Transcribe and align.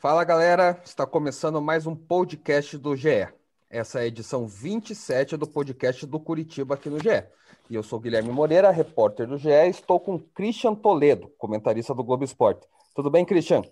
Fala 0.00 0.22
galera, 0.22 0.80
está 0.84 1.04
começando 1.04 1.60
mais 1.60 1.84
um 1.84 1.96
podcast 1.96 2.78
do 2.78 2.94
GE. 2.94 3.26
Essa 3.68 3.98
é 3.98 4.02
a 4.02 4.06
edição 4.06 4.46
27 4.46 5.36
do 5.36 5.44
podcast 5.44 6.06
do 6.06 6.20
Curitiba 6.20 6.76
aqui 6.76 6.88
no 6.88 7.00
GE. 7.00 7.24
E 7.68 7.74
eu 7.74 7.82
sou 7.82 7.98
Guilherme 7.98 8.30
Moreira, 8.30 8.70
repórter 8.70 9.26
do 9.26 9.36
GE, 9.36 9.48
e 9.48 9.70
estou 9.70 9.98
com 9.98 10.16
Christian 10.16 10.76
Toledo, 10.76 11.34
comentarista 11.36 11.92
do 11.96 12.04
Globo 12.04 12.22
Esporte. 12.22 12.64
Tudo 12.94 13.10
bem, 13.10 13.24
Christian? 13.24 13.62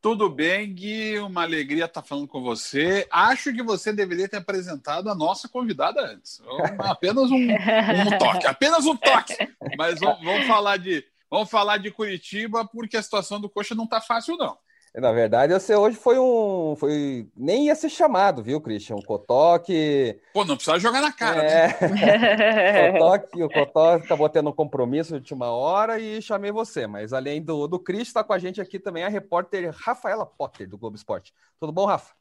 Tudo 0.00 0.30
bem, 0.30 0.72
Gui. 0.72 1.18
Uma 1.18 1.42
alegria 1.42 1.86
estar 1.86 2.02
falando 2.02 2.28
com 2.28 2.40
você. 2.40 3.08
Acho 3.10 3.52
que 3.52 3.64
você 3.64 3.92
deveria 3.92 4.28
ter 4.28 4.36
apresentado 4.36 5.10
a 5.10 5.14
nossa 5.14 5.48
convidada 5.48 6.06
antes. 6.06 6.40
Apenas 6.78 7.32
um, 7.32 7.50
um 7.50 8.16
toque, 8.16 8.46
apenas 8.46 8.86
um 8.86 8.96
toque. 8.96 9.34
Mas 9.76 9.98
vamos, 9.98 10.24
vamos, 10.24 10.46
falar 10.46 10.76
de 10.76 11.04
vamos 11.28 11.50
falar 11.50 11.78
de 11.78 11.90
Curitiba 11.90 12.64
porque 12.64 12.96
a 12.96 13.02
situação 13.02 13.40
do 13.40 13.50
Coxa 13.50 13.74
não 13.74 13.84
está 13.84 14.00
fácil 14.00 14.36
não. 14.36 14.56
Na 14.94 15.10
verdade, 15.10 15.54
você 15.54 15.74
hoje 15.74 15.96
foi 15.96 16.18
um. 16.18 16.76
Foi... 16.76 17.26
Nem 17.34 17.66
ia 17.66 17.74
ser 17.74 17.88
chamado, 17.88 18.42
viu, 18.42 18.60
Christian? 18.60 18.96
O 18.96 19.04
Cotoque. 19.04 20.20
Pô, 20.34 20.44
não 20.44 20.54
precisa 20.54 20.78
jogar 20.78 21.00
na 21.00 21.10
cara, 21.10 21.42
é... 21.42 21.66
né? 21.88 23.00
O 23.42 23.48
Cotoque 23.48 24.04
acabou 24.04 24.28
tendo 24.28 24.50
um 24.50 24.52
compromisso 24.52 25.12
de 25.12 25.16
última 25.16 25.50
hora 25.50 25.98
e 25.98 26.20
chamei 26.20 26.52
você. 26.52 26.86
Mas 26.86 27.14
além 27.14 27.42
do, 27.42 27.66
do 27.66 27.78
Christian, 27.78 28.02
está 28.02 28.22
com 28.22 28.34
a 28.34 28.38
gente 28.38 28.60
aqui 28.60 28.78
também 28.78 29.02
a 29.02 29.08
repórter 29.08 29.74
Rafaela 29.74 30.26
Potter, 30.26 30.68
do 30.68 30.76
Globo 30.76 30.94
Esporte. 30.94 31.32
Tudo 31.58 31.72
bom, 31.72 31.86
Rafa? 31.86 32.12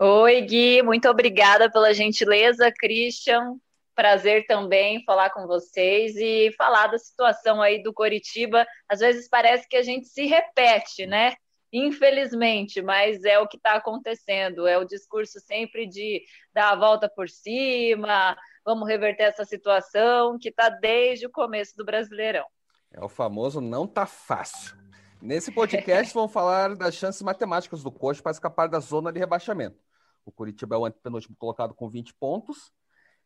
Oi, 0.00 0.40
Gui, 0.40 0.82
muito 0.82 1.06
obrigada 1.08 1.70
pela 1.70 1.92
gentileza, 1.92 2.72
Christian. 2.72 3.56
Prazer 3.94 4.46
também 4.46 5.04
falar 5.04 5.30
com 5.30 5.46
vocês 5.46 6.16
e 6.16 6.50
falar 6.56 6.86
da 6.86 6.98
situação 6.98 7.60
aí 7.60 7.82
do 7.82 7.92
Coritiba. 7.92 8.66
Às 8.88 9.00
vezes 9.00 9.28
parece 9.28 9.68
que 9.68 9.76
a 9.76 9.82
gente 9.82 10.06
se 10.08 10.24
repete, 10.24 11.06
né? 11.06 11.34
Infelizmente, 11.74 12.80
mas 12.80 13.24
é 13.24 13.36
o 13.40 13.48
que 13.48 13.56
está 13.56 13.74
acontecendo. 13.74 14.64
É 14.68 14.78
o 14.78 14.84
discurso 14.84 15.40
sempre 15.40 15.88
de 15.88 16.22
dar 16.52 16.70
a 16.70 16.76
volta 16.76 17.08
por 17.08 17.28
cima, 17.28 18.36
vamos 18.64 18.88
reverter 18.88 19.24
essa 19.24 19.44
situação 19.44 20.38
que 20.38 20.50
está 20.50 20.68
desde 20.68 21.26
o 21.26 21.30
começo 21.30 21.76
do 21.76 21.84
Brasileirão. 21.84 22.46
É 22.92 23.04
o 23.04 23.08
famoso 23.08 23.60
não 23.60 23.88
tá 23.88 24.06
fácil. 24.06 24.76
Nesse 25.20 25.50
podcast 25.50 26.14
vamos 26.14 26.32
falar 26.32 26.76
das 26.76 26.94
chances 26.94 27.20
matemáticas 27.22 27.82
do 27.82 27.90
Coxa 27.90 28.22
para 28.22 28.30
escapar 28.30 28.68
da 28.68 28.78
zona 28.78 29.12
de 29.12 29.18
rebaixamento. 29.18 29.82
O 30.24 30.30
Curitiba 30.30 30.76
é 30.76 30.78
o 30.78 30.90
penúltimo 30.92 31.34
colocado 31.36 31.74
com 31.74 31.90
20 31.90 32.14
pontos 32.14 32.72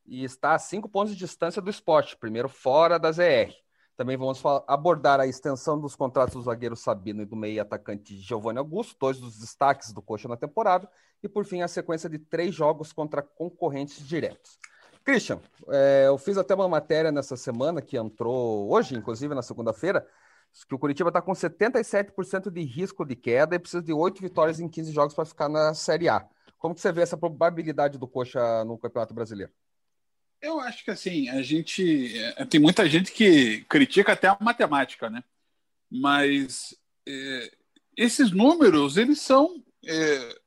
e 0.06 0.24
está 0.24 0.54
a 0.54 0.58
5 0.58 0.88
pontos 0.88 1.12
de 1.12 1.18
distância 1.18 1.60
do 1.60 1.68
esporte, 1.68 2.16
primeiro 2.16 2.48
fora 2.48 2.98
da 2.98 3.12
ZR. 3.12 3.52
Também 3.98 4.16
vamos 4.16 4.40
abordar 4.68 5.18
a 5.18 5.26
extensão 5.26 5.76
dos 5.76 5.96
contratos 5.96 6.34
do 6.34 6.42
zagueiro 6.42 6.76
Sabino 6.76 7.20
e 7.20 7.26
do 7.26 7.34
meio 7.34 7.60
atacante 7.60 8.16
Giovanni 8.16 8.60
Augusto, 8.60 8.96
dois 8.96 9.18
dos 9.18 9.40
destaques 9.40 9.92
do 9.92 10.00
Coxa 10.00 10.28
na 10.28 10.36
temporada, 10.36 10.88
e 11.20 11.28
por 11.28 11.44
fim 11.44 11.62
a 11.62 11.66
sequência 11.66 12.08
de 12.08 12.16
três 12.16 12.54
jogos 12.54 12.92
contra 12.92 13.20
concorrentes 13.20 14.06
diretos. 14.06 14.56
Christian, 15.02 15.40
é, 15.70 16.04
eu 16.06 16.16
fiz 16.16 16.38
até 16.38 16.54
uma 16.54 16.68
matéria 16.68 17.10
nessa 17.10 17.36
semana 17.36 17.82
que 17.82 17.96
entrou 17.96 18.70
hoje, 18.70 18.94
inclusive 18.94 19.34
na 19.34 19.42
segunda-feira, 19.42 20.06
que 20.68 20.76
o 20.76 20.78
Curitiba 20.78 21.08
está 21.08 21.20
com 21.20 21.32
77% 21.32 22.52
de 22.52 22.62
risco 22.62 23.04
de 23.04 23.16
queda 23.16 23.56
e 23.56 23.58
precisa 23.58 23.82
de 23.82 23.92
oito 23.92 24.22
vitórias 24.22 24.60
em 24.60 24.68
15 24.68 24.92
jogos 24.92 25.12
para 25.12 25.24
ficar 25.24 25.48
na 25.48 25.74
Série 25.74 26.08
A. 26.08 26.24
Como 26.56 26.72
que 26.72 26.80
você 26.80 26.92
vê 26.92 27.02
essa 27.02 27.16
probabilidade 27.16 27.98
do 27.98 28.06
Coxa 28.06 28.64
no 28.64 28.78
Campeonato 28.78 29.12
Brasileiro? 29.12 29.52
Eu 30.40 30.60
acho 30.60 30.84
que 30.84 30.90
assim, 30.90 31.28
a 31.28 31.42
gente. 31.42 32.16
É, 32.36 32.44
tem 32.44 32.60
muita 32.60 32.88
gente 32.88 33.12
que 33.12 33.64
critica 33.68 34.12
até 34.12 34.28
a 34.28 34.38
matemática, 34.40 35.10
né? 35.10 35.22
Mas 35.90 36.76
é, 37.06 37.52
esses 37.96 38.30
números, 38.30 38.96
eles 38.96 39.20
são 39.20 39.64
é, 39.84 40.38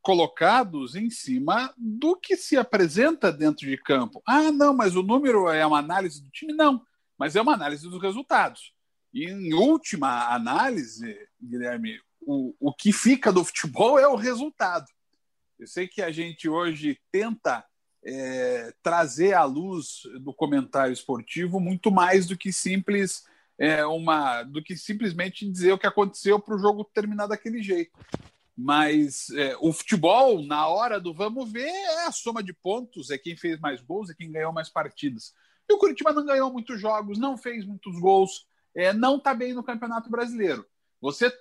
colocados 0.00 0.94
em 0.94 1.10
cima 1.10 1.72
do 1.76 2.16
que 2.16 2.36
se 2.36 2.56
apresenta 2.56 3.32
dentro 3.32 3.66
de 3.66 3.76
campo. 3.76 4.22
Ah, 4.26 4.50
não, 4.50 4.74
mas 4.74 4.96
o 4.96 5.02
número 5.02 5.48
é 5.48 5.66
uma 5.66 5.78
análise 5.78 6.22
do 6.22 6.30
time? 6.30 6.52
Não, 6.52 6.84
mas 7.18 7.36
é 7.36 7.42
uma 7.42 7.54
análise 7.54 7.88
dos 7.88 8.00
resultados. 8.00 8.72
E 9.12 9.26
em 9.26 9.52
última 9.54 10.34
análise, 10.34 11.16
Guilherme, 11.40 12.00
o, 12.20 12.54
o 12.58 12.72
que 12.72 12.92
fica 12.92 13.32
do 13.32 13.44
futebol 13.44 13.98
é 13.98 14.08
o 14.08 14.16
resultado. 14.16 14.86
Eu 15.58 15.66
sei 15.66 15.86
que 15.86 16.02
a 16.02 16.10
gente 16.10 16.48
hoje 16.48 16.98
tenta 17.12 17.64
é, 18.04 18.72
trazer 18.82 19.32
à 19.32 19.44
luz 19.44 20.02
do 20.20 20.32
comentário 20.32 20.92
esportivo 20.92 21.58
muito 21.58 21.90
mais 21.90 22.26
do 22.26 22.36
que 22.36 22.52
simples 22.52 23.24
é, 23.58 23.84
uma 23.86 24.42
do 24.42 24.62
que 24.62 24.76
simplesmente 24.76 25.48
dizer 25.50 25.72
o 25.72 25.78
que 25.78 25.86
aconteceu 25.86 26.38
para 26.38 26.54
o 26.54 26.58
jogo 26.58 26.84
terminar 26.84 27.26
daquele 27.26 27.62
jeito. 27.62 27.92
Mas 28.56 29.30
é, 29.30 29.56
o 29.60 29.72
futebol, 29.72 30.42
na 30.42 30.68
hora 30.68 31.00
do 31.00 31.12
vamos 31.12 31.50
ver, 31.50 31.68
é 31.68 32.06
a 32.06 32.12
soma 32.12 32.42
de 32.42 32.52
pontos, 32.52 33.10
é 33.10 33.18
quem 33.18 33.36
fez 33.36 33.58
mais 33.58 33.80
gols, 33.80 34.10
é 34.10 34.14
quem 34.14 34.30
ganhou 34.30 34.52
mais 34.52 34.68
partidas. 34.68 35.34
E 35.68 35.72
o 35.72 35.78
Curitiba 35.78 36.12
não 36.12 36.24
ganhou 36.24 36.52
muitos 36.52 36.80
jogos, 36.80 37.18
não 37.18 37.36
fez 37.36 37.64
muitos 37.64 37.98
gols, 37.98 38.46
é, 38.74 38.92
não 38.92 39.16
está 39.16 39.34
bem 39.34 39.54
no 39.54 39.64
Campeonato 39.64 40.10
Brasileiro. 40.10 40.64
Você 41.00 41.32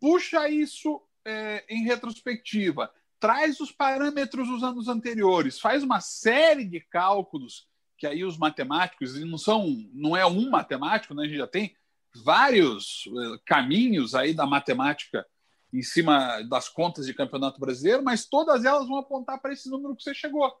puxa 0.00 0.48
isso 0.48 1.02
é, 1.24 1.64
em 1.68 1.84
retrospectiva, 1.84 2.92
traz 3.22 3.60
os 3.60 3.70
parâmetros 3.70 4.48
dos 4.48 4.64
anos 4.64 4.88
anteriores, 4.88 5.60
faz 5.60 5.84
uma 5.84 6.00
série 6.00 6.64
de 6.64 6.80
cálculos 6.80 7.68
que 7.96 8.04
aí 8.04 8.24
os 8.24 8.36
matemáticos 8.36 9.14
não 9.20 9.38
são, 9.38 9.64
não 9.94 10.16
é 10.16 10.26
um 10.26 10.50
matemático, 10.50 11.14
né? 11.14 11.22
A 11.22 11.26
gente 11.28 11.38
já 11.38 11.46
tem 11.46 11.72
vários 12.24 13.04
eh, 13.06 13.38
caminhos 13.46 14.16
aí 14.16 14.34
da 14.34 14.44
matemática 14.44 15.24
em 15.72 15.82
cima 15.84 16.42
das 16.42 16.68
contas 16.68 17.06
de 17.06 17.14
campeonato 17.14 17.60
brasileiro, 17.60 18.02
mas 18.02 18.26
todas 18.26 18.64
elas 18.64 18.88
vão 18.88 18.98
apontar 18.98 19.40
para 19.40 19.52
esse 19.52 19.70
número 19.70 19.94
que 19.94 20.02
você 20.02 20.12
chegou, 20.12 20.52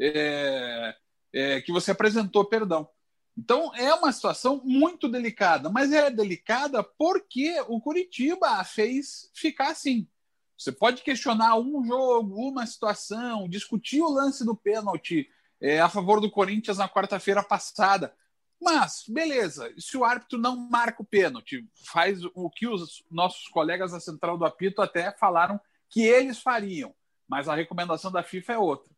é, 0.00 0.94
é, 1.34 1.60
que 1.60 1.72
você 1.72 1.90
apresentou, 1.90 2.44
perdão. 2.44 2.88
Então 3.36 3.74
é 3.74 3.92
uma 3.92 4.12
situação 4.12 4.62
muito 4.64 5.08
delicada, 5.08 5.68
mas 5.68 5.92
é 5.92 6.08
delicada 6.08 6.84
porque 6.84 7.60
o 7.66 7.80
Curitiba 7.80 8.46
a 8.46 8.64
fez 8.64 9.28
ficar 9.34 9.72
assim. 9.72 10.08
Você 10.56 10.72
pode 10.72 11.02
questionar 11.02 11.56
um 11.56 11.84
jogo, 11.84 12.34
uma 12.48 12.66
situação, 12.66 13.48
discutir 13.48 14.00
o 14.00 14.10
lance 14.10 14.44
do 14.44 14.56
pênalti 14.56 15.28
é, 15.60 15.80
a 15.80 15.88
favor 15.88 16.20
do 16.20 16.30
Corinthians 16.30 16.78
na 16.78 16.88
quarta-feira 16.88 17.42
passada. 17.42 18.14
Mas, 18.60 19.04
beleza, 19.06 19.72
se 19.78 19.96
o 19.96 20.04
árbitro 20.04 20.38
não 20.38 20.56
marca 20.56 21.02
o 21.02 21.06
pênalti, 21.06 21.68
faz 21.84 22.24
o 22.34 22.48
que 22.48 22.66
os 22.66 23.04
nossos 23.10 23.48
colegas 23.48 23.92
da 23.92 24.00
Central 24.00 24.38
do 24.38 24.46
Apito 24.46 24.80
até 24.80 25.12
falaram 25.12 25.60
que 25.90 26.02
eles 26.02 26.38
fariam, 26.38 26.94
mas 27.28 27.48
a 27.48 27.54
recomendação 27.54 28.10
da 28.10 28.22
FIFA 28.22 28.52
é 28.54 28.58
outra. 28.58 28.96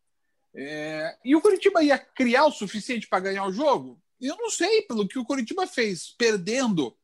É, 0.54 1.18
e 1.24 1.36
o 1.36 1.40
Curitiba 1.40 1.82
ia 1.82 1.98
criar 1.98 2.46
o 2.46 2.52
suficiente 2.52 3.08
para 3.08 3.20
ganhar 3.20 3.44
o 3.44 3.52
jogo? 3.52 4.00
Eu 4.20 4.36
não 4.36 4.50
sei, 4.50 4.82
pelo 4.82 5.06
que 5.06 5.18
o 5.18 5.24
Curitiba 5.24 5.66
fez, 5.66 6.14
perdendo, 6.16 6.96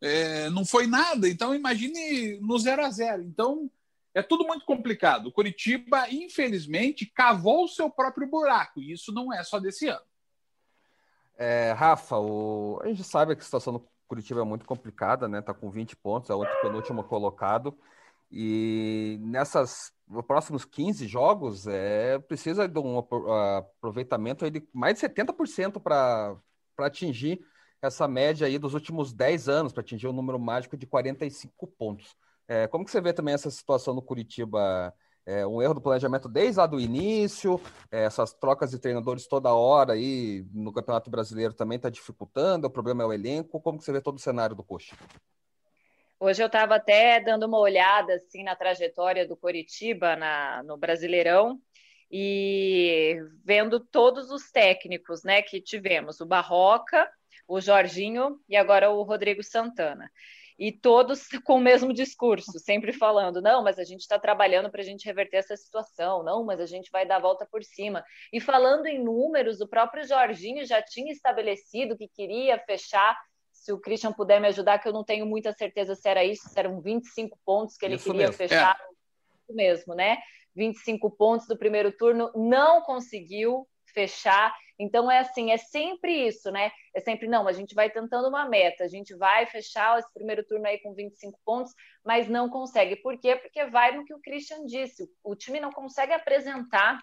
é, 0.00 0.48
não 0.50 0.64
foi 0.64 0.86
nada. 0.86 1.28
Então, 1.28 1.54
imagine 1.54 2.38
no 2.40 2.58
0 2.58 2.84
a 2.84 2.90
0 2.90 3.22
Então, 3.22 3.70
é 4.14 4.22
tudo 4.22 4.46
muito 4.46 4.64
complicado. 4.64 5.26
O 5.26 5.32
Curitiba, 5.32 6.08
infelizmente, 6.10 7.06
cavou 7.06 7.64
o 7.64 7.68
seu 7.68 7.90
próprio 7.90 8.28
buraco, 8.28 8.80
e 8.80 8.92
isso 8.92 9.12
não 9.12 9.32
é 9.32 9.42
só 9.42 9.58
desse 9.58 9.88
ano. 9.88 10.04
É, 11.36 11.72
Rafa, 11.72 12.18
o... 12.18 12.78
a 12.82 12.88
gente 12.88 13.02
sabe 13.04 13.34
que 13.34 13.42
a 13.42 13.44
situação 13.44 13.72
do 13.72 13.88
Curitiba 14.06 14.40
é 14.40 14.44
muito 14.44 14.66
complicada, 14.66 15.26
né? 15.26 15.40
Tá 15.40 15.54
com 15.54 15.70
20 15.70 15.96
pontos, 15.96 16.30
é 16.30 16.34
o 16.34 16.44
penúltimo 16.60 17.02
colocado. 17.02 17.76
E 18.30 19.18
nessas 19.20 19.92
próximos 20.26 20.64
15 20.64 21.06
jogos, 21.06 21.66
é, 21.66 22.18
precisa 22.18 22.68
de 22.68 22.78
um 22.78 22.98
aproveitamento 22.98 24.50
de 24.50 24.66
mais 24.72 24.94
de 24.94 25.00
70% 25.00 25.80
para 25.80 26.36
atingir 26.78 27.44
essa 27.80 28.06
média 28.06 28.46
aí 28.46 28.58
dos 28.58 28.74
últimos 28.74 29.12
10 29.12 29.48
anos, 29.48 29.72
para 29.72 29.80
atingir 29.80 30.06
o 30.06 30.10
um 30.10 30.14
número 30.14 30.38
mágico 30.38 30.76
de 30.76 30.86
45 30.86 31.66
pontos. 31.66 32.16
É, 32.48 32.66
como 32.66 32.84
que 32.84 32.90
você 32.90 33.00
vê 33.00 33.12
também 33.12 33.34
essa 33.34 33.50
situação 33.50 33.94
no 33.94 34.02
Curitiba? 34.02 34.94
É, 35.24 35.46
um 35.46 35.62
erro 35.62 35.74
do 35.74 35.80
planejamento 35.80 36.28
desde 36.28 36.58
lá 36.58 36.66
do 36.66 36.80
início, 36.80 37.60
é, 37.92 38.02
essas 38.02 38.34
trocas 38.34 38.72
de 38.72 38.78
treinadores 38.80 39.28
toda 39.28 39.54
hora 39.54 39.92
aí 39.92 40.44
no 40.52 40.72
Campeonato 40.72 41.08
Brasileiro 41.08 41.54
também 41.54 41.76
está 41.76 41.88
dificultando, 41.88 42.66
o 42.66 42.70
problema 42.70 43.04
é 43.04 43.06
o 43.06 43.12
elenco. 43.12 43.60
Como 43.60 43.78
que 43.78 43.84
você 43.84 43.92
vê 43.92 44.00
todo 44.00 44.16
o 44.16 44.20
cenário 44.20 44.56
do 44.56 44.64
Coxa? 44.64 44.96
Hoje 46.18 46.42
eu 46.42 46.46
estava 46.46 46.74
até 46.74 47.20
dando 47.20 47.46
uma 47.46 47.58
olhada 47.58 48.14
assim 48.14 48.42
na 48.42 48.56
trajetória 48.56 49.26
do 49.26 49.36
Coritiba 49.36 50.16
na, 50.16 50.62
no 50.64 50.76
Brasileirão 50.76 51.60
e 52.10 53.16
vendo 53.44 53.78
todos 53.78 54.30
os 54.30 54.50
técnicos 54.50 55.22
né, 55.22 55.40
que 55.40 55.60
tivemos, 55.60 56.20
o 56.20 56.26
Barroca, 56.26 57.08
o 57.46 57.60
Jorginho 57.60 58.40
e 58.48 58.56
agora 58.56 58.90
o 58.90 59.02
Rodrigo 59.02 59.42
Santana 59.42 60.10
e 60.58 60.72
todos 60.72 61.26
com 61.44 61.56
o 61.56 61.60
mesmo 61.60 61.92
discurso, 61.92 62.58
sempre 62.58 62.92
falando: 62.92 63.40
não, 63.40 63.62
mas 63.62 63.78
a 63.78 63.84
gente 63.84 64.00
está 64.00 64.18
trabalhando 64.18 64.70
para 64.70 64.80
a 64.80 64.84
gente 64.84 65.04
reverter 65.04 65.38
essa 65.38 65.56
situação, 65.56 66.22
não, 66.22 66.44
mas 66.44 66.60
a 66.60 66.66
gente 66.66 66.90
vai 66.90 67.06
dar 67.06 67.16
a 67.16 67.20
volta 67.20 67.46
por 67.50 67.62
cima. 67.62 68.04
E 68.32 68.40
falando 68.40 68.86
em 68.86 69.02
números, 69.02 69.60
o 69.60 69.68
próprio 69.68 70.04
Jorginho 70.04 70.64
já 70.64 70.82
tinha 70.82 71.12
estabelecido 71.12 71.96
que 71.96 72.08
queria 72.08 72.58
fechar 72.58 73.16
se 73.52 73.72
o 73.72 73.78
Christian 73.78 74.12
puder 74.12 74.40
me 74.40 74.48
ajudar, 74.48 74.78
que 74.78 74.88
eu 74.88 74.92
não 74.92 75.04
tenho 75.04 75.24
muita 75.24 75.52
certeza 75.52 75.94
se 75.94 76.08
era 76.08 76.24
isso, 76.24 76.48
se 76.48 76.58
eram 76.58 76.80
25 76.80 77.38
pontos 77.44 77.76
que 77.76 77.84
ele 77.84 77.94
isso 77.94 78.04
queria 78.04 78.26
mesmo. 78.26 78.34
fechar. 78.34 78.76
É. 79.48 79.52
mesmo, 79.52 79.94
né? 79.94 80.18
25 80.54 81.10
pontos 81.10 81.46
do 81.46 81.56
primeiro 81.56 81.92
turno, 81.92 82.30
não 82.34 82.82
conseguiu 82.82 83.66
fechar. 83.94 84.54
Então 84.82 85.08
é 85.08 85.20
assim, 85.20 85.52
é 85.52 85.56
sempre 85.56 86.26
isso, 86.26 86.50
né? 86.50 86.72
É 86.92 86.98
sempre 86.98 87.28
não, 87.28 87.46
a 87.46 87.52
gente 87.52 87.72
vai 87.72 87.88
tentando 87.88 88.28
uma 88.28 88.48
meta, 88.48 88.82
a 88.82 88.88
gente 88.88 89.14
vai 89.14 89.46
fechar 89.46 89.96
esse 89.96 90.12
primeiro 90.12 90.44
turno 90.44 90.66
aí 90.66 90.78
com 90.78 90.92
25 90.92 91.38
pontos, 91.44 91.72
mas 92.04 92.28
não 92.28 92.50
consegue. 92.50 92.96
Por 92.96 93.16
quê? 93.16 93.36
Porque 93.36 93.64
vai 93.66 93.96
no 93.96 94.04
que 94.04 94.12
o 94.12 94.20
Christian 94.20 94.66
disse, 94.66 95.08
o 95.22 95.36
time 95.36 95.60
não 95.60 95.70
consegue 95.70 96.12
apresentar 96.12 97.00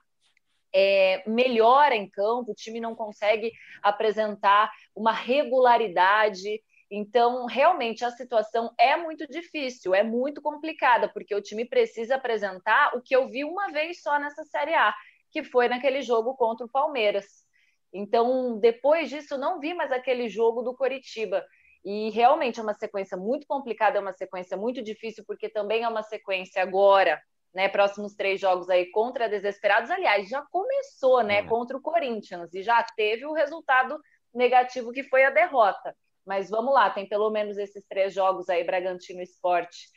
é, 0.76 1.24
melhora 1.26 1.96
em 1.96 2.10
campo, 2.10 2.52
o 2.52 2.56
time 2.56 2.82
não 2.82 2.94
consegue 2.94 3.54
apresentar 3.82 4.70
uma 4.94 5.14
regularidade. 5.14 6.62
Então, 6.92 7.46
realmente, 7.46 8.04
a 8.04 8.12
situação 8.12 8.74
é 8.78 8.98
muito 8.98 9.26
difícil, 9.26 9.96
é 9.96 10.04
muito 10.04 10.42
complicada, 10.42 11.08
porque 11.08 11.34
o 11.34 11.42
time 11.42 11.64
precisa 11.64 12.16
apresentar 12.16 12.94
o 12.94 13.02
que 13.02 13.16
eu 13.16 13.30
vi 13.30 13.46
uma 13.46 13.72
vez 13.72 14.02
só 14.02 14.20
nessa 14.20 14.44
Série 14.44 14.74
A, 14.74 14.94
que 15.32 15.46
foi 15.46 15.70
naquele 15.70 16.02
jogo 16.02 16.36
contra 16.36 16.66
o 16.66 16.70
Palmeiras. 16.70 17.48
Então, 17.94 18.60
depois 18.60 19.10
disso, 19.10 19.38
não 19.38 19.60
vi 19.60 19.74
mais 19.74 19.92
aquele 19.92 20.30
jogo 20.30 20.62
do 20.62 20.76
Coritiba. 20.76 21.44
E 21.84 22.10
realmente 22.10 22.60
é 22.60 22.64
uma 22.64 22.74
sequência 22.74 23.18
muito 23.18 23.48
complicada, 23.48 23.98
é 23.98 24.02
uma 24.02 24.14
sequência 24.14 24.58
muito 24.58 24.82
difícil, 24.82 25.24
porque 25.26 25.50
também 25.50 25.84
é 25.84 25.88
uma 25.88 26.04
sequência 26.04 26.62
agora 26.62 27.22
né, 27.54 27.68
próximos 27.68 28.14
três 28.14 28.40
jogos 28.40 28.70
aí 28.70 28.86
contra 28.92 29.30
Desesperados. 29.30 29.90
Aliás, 29.90 30.28
já 30.28 30.42
começou, 30.52 31.24
né, 31.24 31.44
contra 31.44 31.78
o 31.78 31.82
Corinthians 31.82 32.54
e 32.54 32.62
já 32.62 32.84
teve 32.96 33.26
o 33.26 33.34
resultado 33.34 34.00
negativo 34.34 34.92
que 34.92 35.04
foi 35.04 35.24
a 35.24 35.30
derrota. 35.30 35.96
Mas 36.26 36.50
vamos 36.50 36.74
lá, 36.74 36.90
tem 36.90 37.08
pelo 37.08 37.30
menos 37.32 37.58
esses 37.58 37.84
três 37.88 38.14
jogos 38.14 38.50
aí, 38.50 38.64
Bragantino 38.64 39.22
Esporte 39.22 39.90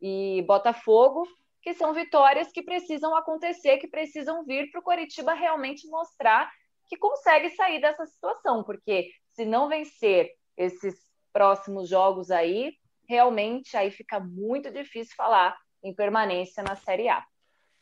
e 0.00 0.42
Botafogo, 0.46 1.26
que 1.62 1.74
são 1.74 1.92
vitórias 1.92 2.50
que 2.52 2.62
precisam 2.62 3.14
acontecer, 3.16 3.78
que 3.78 3.88
precisam 3.88 4.44
vir 4.44 4.70
para 4.70 4.80
o 4.80 4.84
Coritiba 4.84 5.34
realmente 5.34 5.88
mostrar 5.88 6.50
que 6.90 6.96
consegue 6.96 7.50
sair 7.50 7.80
dessa 7.80 8.04
situação, 8.04 8.64
porque 8.64 9.12
se 9.32 9.44
não 9.44 9.68
vencer 9.68 10.32
esses 10.56 10.96
próximos 11.32 11.88
jogos 11.88 12.32
aí, 12.32 12.72
realmente 13.08 13.76
aí 13.76 13.92
fica 13.92 14.18
muito 14.18 14.72
difícil 14.72 15.14
falar 15.16 15.56
em 15.84 15.94
permanência 15.94 16.64
na 16.64 16.74
Série 16.74 17.08
A. 17.08 17.24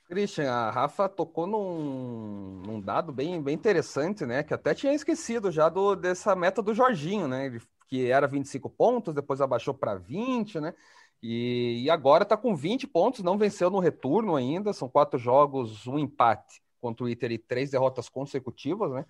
Christian, 0.05 0.51
a 0.51 0.71
Rafa 0.71 1.09
tocou 1.09 1.47
num, 1.47 2.63
num, 2.67 2.81
dado 2.81 3.11
bem, 3.11 3.43
bem 3.43 3.55
interessante, 3.55 4.27
né? 4.27 4.43
Que 4.43 4.53
até 4.53 4.75
tinha 4.75 4.93
esquecido 4.93 5.51
já 5.51 5.71
do, 5.71 5.97
dessa 5.97 6.37
meta 6.37 6.63
do 6.63 6.75
Jorginho, 6.75 7.27
né? 7.27 7.47
Ele, 7.47 7.61
que 7.89 8.11
era 8.11 8.27
25 8.27 8.69
pontos, 8.69 9.15
depois 9.15 9.41
abaixou 9.41 9.73
para 9.73 9.95
20, 9.95 10.61
né? 10.61 10.75
E, 11.23 11.83
e 11.85 11.91
agora 11.91 12.23
está 12.23 12.37
com 12.37 12.55
20 12.55 12.87
pontos, 12.87 13.23
não 13.23 13.39
venceu 13.39 13.71
no 13.71 13.81
retorno 13.81 14.37
ainda. 14.37 14.73
São 14.73 14.89
quatro 14.89 15.19
jogos, 15.19 15.87
um 15.87 15.99
empate 15.99 16.63
contra 16.81 17.05
o 17.05 17.09
Inter 17.09 17.33
e 17.33 17.39
três 17.39 17.71
derrotas 17.71 18.09
consecutivas, 18.09 18.91
né? 18.93 19.05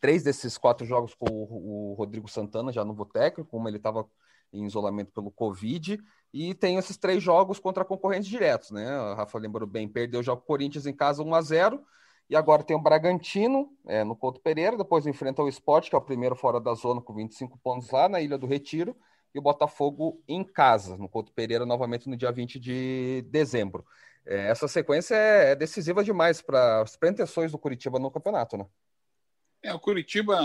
Três 0.00 0.22
desses 0.22 0.58
quatro 0.58 0.86
jogos 0.86 1.14
com 1.14 1.26
o, 1.30 1.94
Rodrigo 1.96 2.28
Santana, 2.28 2.72
já 2.72 2.84
novo 2.84 3.04
técnico, 3.04 3.50
como 3.50 3.68
ele 3.68 3.78
estava 3.78 4.06
em 4.52 4.66
isolamento 4.66 5.12
pelo 5.12 5.30
Covid. 5.30 5.98
E 6.32 6.54
tem 6.54 6.76
esses 6.76 6.96
três 6.96 7.22
jogos 7.22 7.58
contra 7.58 7.84
concorrentes 7.84 8.28
diretos, 8.28 8.70
né? 8.70 8.88
A 8.88 9.14
Rafa 9.14 9.38
lembrou 9.38 9.66
bem, 9.66 9.88
perdeu 9.88 10.22
já 10.22 10.32
o 10.32 10.36
Corinthians 10.36 10.86
em 10.86 10.94
casa 10.94 11.22
1 11.22 11.34
a 11.34 11.40
0 11.40 11.84
e 12.30 12.36
agora 12.36 12.62
tem 12.62 12.76
o 12.76 12.80
Bragantino 12.80 13.76
é, 13.84 14.04
no 14.04 14.14
Couto 14.14 14.40
Pereira, 14.40 14.76
depois 14.76 15.04
enfrenta 15.04 15.42
o 15.42 15.48
Sport, 15.48 15.88
que 15.88 15.96
é 15.96 15.98
o 15.98 16.00
primeiro 16.00 16.36
fora 16.36 16.60
da 16.60 16.72
zona 16.74 17.00
com 17.00 17.12
25 17.12 17.58
pontos 17.58 17.90
lá 17.90 18.08
na 18.08 18.20
Ilha 18.20 18.38
do 18.38 18.46
Retiro, 18.46 18.96
e 19.34 19.38
o 19.40 19.42
Botafogo 19.42 20.22
em 20.28 20.44
casa, 20.44 20.96
no 20.96 21.08
Couto 21.08 21.32
Pereira, 21.32 21.66
novamente 21.66 22.08
no 22.08 22.16
dia 22.16 22.30
20 22.30 22.60
de 22.60 23.26
dezembro. 23.28 23.84
É, 24.26 24.48
essa 24.48 24.68
sequência 24.68 25.14
é, 25.14 25.52
é 25.52 25.56
decisiva 25.56 26.04
demais 26.04 26.40
para 26.40 26.82
as 26.82 26.96
pretensões 26.96 27.52
do 27.52 27.58
Curitiba 27.58 27.98
no 27.98 28.10
campeonato, 28.10 28.56
né? 28.56 28.66
É, 29.62 29.74
o 29.74 29.78
Curitiba 29.78 30.38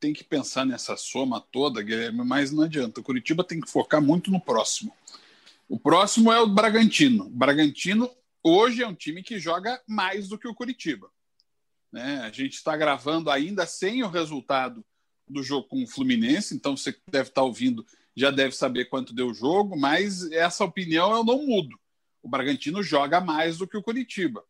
tem 0.00 0.12
que 0.12 0.24
pensar 0.24 0.66
nessa 0.66 0.96
soma 0.96 1.40
toda, 1.52 1.82
Guilherme, 1.82 2.24
mas 2.24 2.50
não 2.50 2.64
adianta. 2.64 3.00
O 3.00 3.04
Curitiba 3.04 3.44
tem 3.44 3.60
que 3.60 3.70
focar 3.70 4.02
muito 4.02 4.30
no 4.30 4.40
próximo. 4.40 4.92
O 5.68 5.78
próximo 5.78 6.32
é 6.32 6.40
o 6.40 6.48
Bragantino. 6.48 7.26
O 7.26 7.30
Bragantino 7.30 8.10
hoje 8.42 8.82
é 8.82 8.86
um 8.86 8.94
time 8.94 9.22
que 9.22 9.38
joga 9.38 9.80
mais 9.86 10.28
do 10.28 10.38
que 10.38 10.48
o 10.48 10.54
Curitiba. 10.54 11.08
Né? 11.92 12.20
A 12.20 12.30
gente 12.30 12.54
está 12.54 12.76
gravando 12.76 13.30
ainda 13.30 13.64
sem 13.64 14.02
o 14.02 14.08
resultado 14.08 14.84
do 15.28 15.42
jogo 15.42 15.68
com 15.68 15.82
o 15.82 15.86
Fluminense, 15.86 16.54
então 16.54 16.76
você 16.76 16.96
deve 17.10 17.28
estar 17.28 17.42
tá 17.42 17.46
ouvindo, 17.46 17.86
já 18.16 18.30
deve 18.30 18.54
saber 18.56 18.86
quanto 18.86 19.14
deu 19.14 19.28
o 19.28 19.34
jogo, 19.34 19.78
mas 19.78 20.30
essa 20.32 20.64
opinião 20.64 21.12
eu 21.12 21.22
não 21.22 21.46
mudo. 21.46 21.78
O 22.28 22.30
Bragantino 22.30 22.82
joga 22.82 23.22
mais 23.22 23.56
do 23.56 23.66
que 23.66 23.78
o 23.78 23.82
Curitiba. 23.82 24.44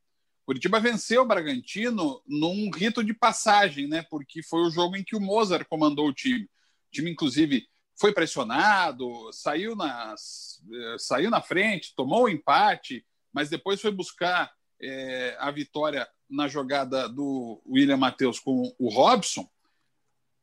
Curitiba 0.45 0.81
venceu 0.81 1.23
o 1.23 1.27
Bragantino 1.27 2.21
num 2.27 2.71
rito 2.71 3.05
de 3.05 3.15
passagem, 3.15 3.87
né? 3.87 4.05
Porque 4.11 4.43
foi 4.43 4.63
o 4.63 4.71
jogo 4.71 4.97
em 4.97 5.05
que 5.05 5.15
o 5.15 5.21
Mozart 5.21 5.65
comandou 5.69 6.09
o 6.09 6.13
time. 6.13 6.43
O 6.43 6.91
time, 6.91 7.13
inclusive, 7.13 7.69
foi 7.95 8.13
pressionado, 8.13 9.33
saiu, 9.33 9.77
nas, 9.77 10.61
eh, 10.73 10.97
saiu 10.99 11.31
na 11.31 11.41
frente, 11.41 11.95
tomou 11.95 12.25
o 12.25 12.29
empate, 12.29 13.07
mas 13.33 13.49
depois 13.49 13.81
foi 13.81 13.93
buscar 13.93 14.53
é, 14.83 15.37
a 15.39 15.49
vitória 15.53 16.09
na 16.29 16.49
jogada 16.49 17.09
do 17.09 17.63
William 17.65 17.97
Matheus 17.97 18.41
com 18.41 18.75
o 18.77 18.89
Robson. 18.89 19.49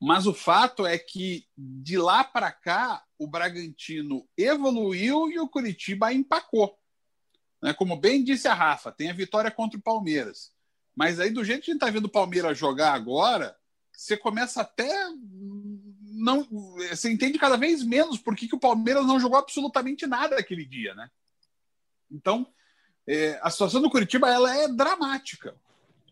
Mas 0.02 0.26
o 0.26 0.34
fato 0.34 0.86
é 0.86 0.98
que 0.98 1.46
de 1.58 1.98
lá 1.98 2.24
para 2.24 2.50
cá 2.50 3.04
o 3.20 3.28
Bragantino 3.28 4.26
evoluiu 4.38 5.30
e 5.30 5.38
o 5.38 5.50
Curitiba 5.50 6.14
empacou. 6.14 6.80
Né? 7.66 7.74
Como 7.74 7.98
bem 7.98 8.24
disse 8.24 8.48
a 8.48 8.54
Rafa, 8.54 8.92
tem 8.92 9.10
a 9.10 9.14
vitória 9.14 9.50
contra 9.50 9.80
o 9.80 9.82
Palmeiras. 9.82 10.52
Mas 10.96 11.20
aí, 11.20 11.32
do 11.32 11.44
jeito 11.44 11.64
que 11.64 11.72
a 11.72 11.74
gente 11.74 11.82
está 11.82 11.92
vendo 11.92 12.06
o 12.06 12.12
Palmeiras 12.12 12.56
jogar 12.56 12.94
agora, 12.94 13.58
você 13.92 14.16
começa 14.16 14.62
até. 14.62 15.10
não 16.04 16.48
Você 16.92 17.12
entende 17.12 17.40
cada 17.40 17.58
vez 17.58 17.82
menos 17.82 18.20
por 18.20 18.36
que, 18.36 18.48
que 18.48 18.54
o 18.54 18.60
Palmeiras 18.60 19.08
não 19.08 19.20
jogou 19.20 19.40
absolutamente 19.40 20.06
nada 20.06 20.38
aquele 20.38 20.64
dia, 20.64 20.94
né? 20.94 21.10
Então, 22.12 22.48
é, 23.08 23.40
a 23.42 23.50
situação 23.50 23.82
do 23.82 23.90
Curitiba 23.90 24.30
ela 24.30 24.56
é 24.56 24.68
dramática. 24.68 25.56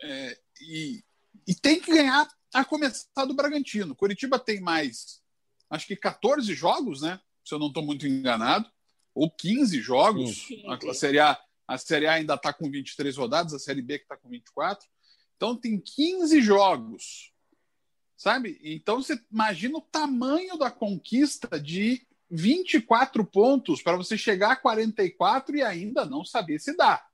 É, 0.01 0.39
e, 0.59 1.03
e 1.45 1.53
tem 1.53 1.79
que 1.79 1.93
ganhar 1.93 2.27
a 2.51 2.65
começar 2.65 3.25
do 3.25 3.35
Bragantino. 3.35 3.95
Curitiba 3.95 4.39
tem 4.39 4.59
mais, 4.59 5.21
acho 5.69 5.85
que 5.85 5.95
14 5.95 6.51
jogos, 6.55 7.03
né? 7.03 7.21
Se 7.45 7.53
eu 7.53 7.59
não 7.59 7.67
estou 7.67 7.83
muito 7.83 8.07
enganado 8.07 8.67
ou 9.13 9.29
15 9.29 9.79
jogos. 9.81 10.47
A 10.67 10.93
Série 10.93 11.19
A, 11.19 11.39
a 11.67 11.77
Série 11.77 12.07
A 12.07 12.13
ainda 12.13 12.35
está 12.35 12.51
com 12.51 12.69
23 12.69 13.15
rodadas, 13.17 13.53
a 13.53 13.59
Série 13.59 13.81
B 13.81 13.99
que 13.99 14.05
está 14.05 14.17
com 14.17 14.29
24. 14.29 14.87
Então 15.35 15.55
tem 15.55 15.79
15 15.79 16.41
jogos. 16.41 17.31
Sabe? 18.15 18.59
Então 18.63 19.01
você 19.01 19.19
imagina 19.31 19.77
o 19.77 19.81
tamanho 19.81 20.57
da 20.57 20.71
conquista 20.71 21.59
de 21.59 22.05
24 22.29 23.25
pontos 23.25 23.81
para 23.81 23.97
você 23.97 24.17
chegar 24.17 24.53
a 24.53 24.55
44 24.55 25.55
e 25.57 25.61
ainda 25.61 26.05
não 26.05 26.23
saber 26.23 26.59
se 26.59 26.75
dá. 26.75 27.05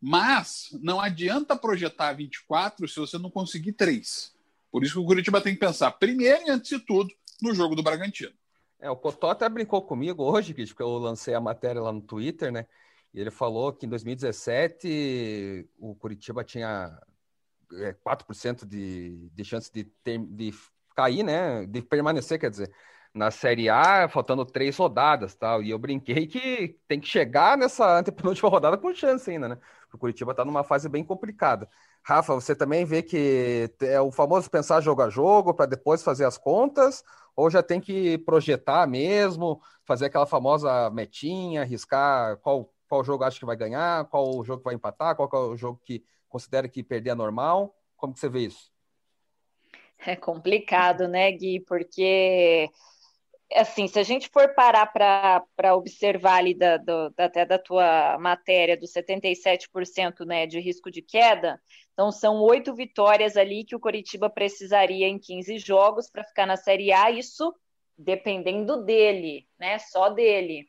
Mas 0.00 0.68
não 0.82 1.00
adianta 1.00 1.54
projetar 1.54 2.12
24 2.12 2.88
se 2.88 2.98
você 2.98 3.16
não 3.18 3.30
conseguir 3.30 3.72
3. 3.74 4.34
Por 4.70 4.82
isso 4.82 4.94
que 4.94 4.98
o 4.98 5.06
Curitiba 5.06 5.40
tem 5.40 5.54
que 5.54 5.60
pensar, 5.60 5.92
primeiro 5.92 6.46
e 6.46 6.50
antes 6.50 6.70
de 6.70 6.80
tudo, 6.80 7.14
no 7.40 7.54
jogo 7.54 7.76
do 7.76 7.82
Bragantino. 7.82 8.34
É, 8.82 8.90
o 8.90 8.96
Cotó 8.96 9.30
até 9.30 9.48
brincou 9.48 9.80
comigo 9.80 10.24
hoje, 10.24 10.52
porque 10.52 10.82
eu 10.82 10.98
lancei 10.98 11.34
a 11.34 11.40
matéria 11.40 11.80
lá 11.80 11.92
no 11.92 12.02
Twitter, 12.02 12.50
né? 12.50 12.66
E 13.14 13.20
ele 13.20 13.30
falou 13.30 13.72
que 13.72 13.86
em 13.86 13.88
2017 13.88 15.68
o 15.78 15.94
Curitiba 15.94 16.42
tinha 16.42 16.98
4% 18.02 18.64
é, 18.64 18.66
de, 18.66 19.30
de 19.30 19.44
chance 19.44 19.72
de, 19.72 19.84
ter, 19.84 20.18
de 20.18 20.52
cair, 20.96 21.22
né? 21.22 21.64
De 21.64 21.80
permanecer, 21.80 22.40
quer 22.40 22.50
dizer, 22.50 22.72
na 23.14 23.30
Série 23.30 23.68
A, 23.68 24.08
faltando 24.08 24.44
três 24.44 24.76
rodadas 24.76 25.36
tal. 25.36 25.62
E 25.62 25.70
eu 25.70 25.78
brinquei 25.78 26.26
que 26.26 26.80
tem 26.88 26.98
que 26.98 27.06
chegar 27.06 27.56
nessa 27.56 27.98
antepenúltima 27.98 28.48
rodada 28.50 28.76
com 28.76 28.92
chance 28.92 29.30
ainda, 29.30 29.48
né? 29.48 29.58
O 29.92 29.98
Curitiba 29.98 30.32
está 30.32 30.44
numa 30.44 30.64
fase 30.64 30.88
bem 30.88 31.04
complicada. 31.04 31.68
Rafa, 32.04 32.34
você 32.34 32.54
também 32.54 32.84
vê 32.84 33.02
que 33.02 33.70
é 33.80 34.00
o 34.00 34.10
famoso 34.10 34.50
pensar 34.50 34.80
jogo 34.80 35.02
a 35.02 35.08
jogo 35.08 35.54
para 35.54 35.66
depois 35.66 36.02
fazer 36.02 36.24
as 36.24 36.36
contas, 36.36 37.04
ou 37.36 37.48
já 37.48 37.62
tem 37.62 37.80
que 37.80 38.18
projetar 38.18 38.86
mesmo, 38.86 39.60
fazer 39.84 40.06
aquela 40.06 40.26
famosa 40.26 40.90
metinha, 40.90 41.62
arriscar 41.62 42.36
qual, 42.38 42.72
qual 42.88 43.04
jogo 43.04 43.24
acha 43.24 43.38
que 43.38 43.46
vai 43.46 43.56
ganhar, 43.56 44.04
qual 44.06 44.44
jogo 44.44 44.62
vai 44.62 44.74
empatar, 44.74 45.14
qual 45.14 45.30
é 45.32 45.36
o 45.36 45.56
jogo 45.56 45.80
que 45.84 46.04
considera 46.28 46.68
que 46.68 46.82
perder 46.82 47.10
é 47.10 47.14
normal? 47.14 47.74
Como 47.96 48.12
que 48.12 48.20
você 48.20 48.28
vê 48.28 48.40
isso? 48.40 48.72
É 50.04 50.16
complicado, 50.16 51.06
né, 51.06 51.30
Gui? 51.30 51.60
Porque 51.60 52.68
assim, 53.56 53.86
se 53.86 53.98
a 53.98 54.02
gente 54.02 54.28
for 54.28 54.54
parar 54.54 54.86
para 54.86 55.74
observar 55.74 56.36
ali 56.36 56.54
da, 56.54 56.76
do, 56.76 57.12
até 57.16 57.44
da 57.44 57.58
tua 57.58 58.18
matéria 58.18 58.76
dos 58.76 58.92
77% 58.92 60.24
né, 60.26 60.46
de 60.46 60.60
risco 60.60 60.90
de 60.90 61.02
queda, 61.02 61.60
então 61.92 62.10
são 62.10 62.40
oito 62.40 62.74
vitórias 62.74 63.36
ali 63.36 63.64
que 63.64 63.76
o 63.76 63.80
Coritiba 63.80 64.30
precisaria 64.30 65.06
em 65.06 65.18
15 65.18 65.58
jogos 65.58 66.10
para 66.10 66.24
ficar 66.24 66.46
na 66.46 66.56
Série 66.56 66.92
A, 66.92 67.10
isso 67.10 67.54
dependendo 67.96 68.84
dele, 68.84 69.46
né? 69.58 69.78
Só 69.78 70.08
dele. 70.08 70.66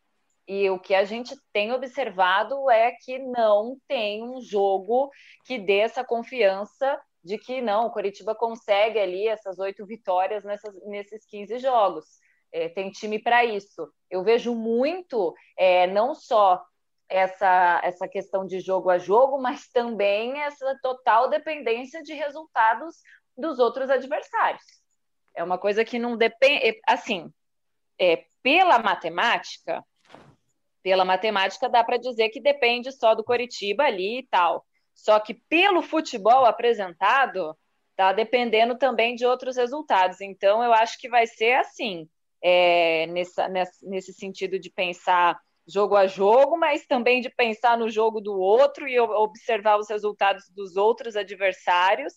E 0.47 0.69
o 0.69 0.77
que 0.77 0.93
a 0.93 1.05
gente 1.05 1.35
tem 1.53 1.71
observado 1.71 2.69
é 2.69 2.91
que 2.91 3.17
não 3.17 3.77
tem 3.87 4.23
um 4.23 4.41
jogo 4.41 5.09
que 5.45 5.57
dê 5.57 5.79
essa 5.79 6.03
confiança 6.03 6.99
de 7.23 7.37
que 7.37 7.61
não, 7.61 7.87
o 7.87 7.91
Coritiba 7.91 8.35
consegue 8.35 8.99
ali 8.99 9.27
essas 9.27 9.57
oito 9.57 9.85
vitórias 9.85 10.43
nessas, 10.43 10.73
nesses 10.83 11.25
15 11.25 11.57
jogos. 11.59 12.05
É, 12.53 12.69
tem 12.69 12.91
time 12.91 13.17
para 13.17 13.43
isso. 13.43 13.91
Eu 14.11 14.23
vejo 14.23 14.53
muito, 14.53 15.33
é, 15.57 15.87
não 15.87 16.13
só 16.13 16.63
essa, 17.09 17.81
essa 17.83 18.07
questão 18.07 18.45
de 18.45 18.59
jogo 18.59 18.91
a 18.91 18.99
jogo, 18.99 19.41
mas 19.41 19.67
também 19.69 20.39
essa 20.39 20.77
total 20.81 21.29
dependência 21.29 22.03
de 22.03 22.13
resultados 22.13 22.97
dos 23.35 23.57
outros 23.57 23.89
adversários. 23.89 24.63
É 25.35 25.43
uma 25.43 25.57
coisa 25.57 25.83
que 25.83 25.97
não 25.97 26.15
depende. 26.15 26.69
É, 26.69 26.79
assim, 26.87 27.33
é, 27.99 28.23
pela 28.43 28.77
matemática, 28.77 29.83
pela 30.83 31.03
matemática 31.03 31.67
dá 31.67 31.83
para 31.83 31.97
dizer 31.97 32.29
que 32.29 32.39
depende 32.39 32.91
só 32.91 33.15
do 33.15 33.23
Coritiba 33.23 33.85
ali 33.85 34.19
e 34.19 34.27
tal. 34.27 34.63
Só 34.93 35.19
que 35.19 35.33
pelo 35.33 35.81
futebol 35.81 36.45
apresentado, 36.45 37.57
tá 37.95 38.13
dependendo 38.13 38.77
também 38.77 39.15
de 39.15 39.25
outros 39.25 39.55
resultados. 39.55 40.21
Então, 40.21 40.63
eu 40.63 40.71
acho 40.71 40.99
que 40.99 41.09
vai 41.09 41.25
ser 41.25 41.53
assim 41.53 42.07
é, 42.43 43.07
nessa, 43.07 43.47
nesse 43.81 44.13
sentido 44.13 44.59
de 44.59 44.69
pensar 44.69 45.39
jogo 45.65 45.95
a 45.95 46.07
jogo, 46.07 46.57
mas 46.57 46.85
também 46.85 47.21
de 47.21 47.29
pensar 47.29 47.77
no 47.77 47.89
jogo 47.89 48.19
do 48.19 48.33
outro 48.33 48.85
e 48.87 48.99
observar 48.99 49.77
os 49.77 49.89
resultados 49.89 50.43
dos 50.49 50.75
outros 50.75 51.15
adversários, 51.15 52.13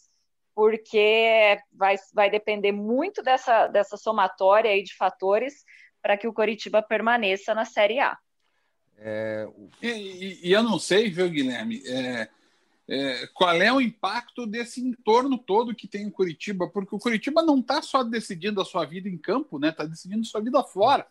porque 0.52 1.59
vai, 1.73 1.97
vai 2.12 2.28
depender 2.28 2.73
muito 2.73 3.23
dessa, 3.23 3.68
dessa 3.68 3.97
somatória 3.97 4.71
aí 4.71 4.83
de 4.83 4.97
fatores 4.97 5.64
para 6.02 6.16
que 6.16 6.26
o 6.26 6.33
Coritiba 6.33 6.83
permaneça 6.83 7.54
na 7.54 7.64
Série 7.64 8.00
A. 8.00 8.18
É... 8.99 9.47
E, 9.80 9.88
e, 9.88 10.49
e, 10.49 10.52
eu 10.52 10.62
não 10.62 10.78
sei, 10.78 11.11
viu, 11.11 11.28
Guilherme, 11.28 11.83
é, 11.87 12.28
é, 12.88 13.26
qual 13.34 13.60
é 13.60 13.72
o 13.72 13.80
impacto 13.80 14.46
desse 14.46 14.80
entorno 14.80 15.36
todo 15.36 15.74
que 15.74 15.88
tem 15.88 16.04
em 16.04 16.10
Curitiba, 16.10 16.68
porque 16.68 16.94
o 16.94 16.98
Curitiba 16.98 17.42
não 17.42 17.58
está 17.58 17.82
só 17.82 18.04
decidindo 18.04 18.60
a 18.60 18.64
sua 18.64 18.84
vida 18.84 19.08
em 19.08 19.18
campo, 19.18 19.58
né? 19.58 19.70
Está 19.70 19.84
decidindo 19.84 20.24
sua 20.24 20.40
vida 20.40 20.62
fora. 20.62 21.06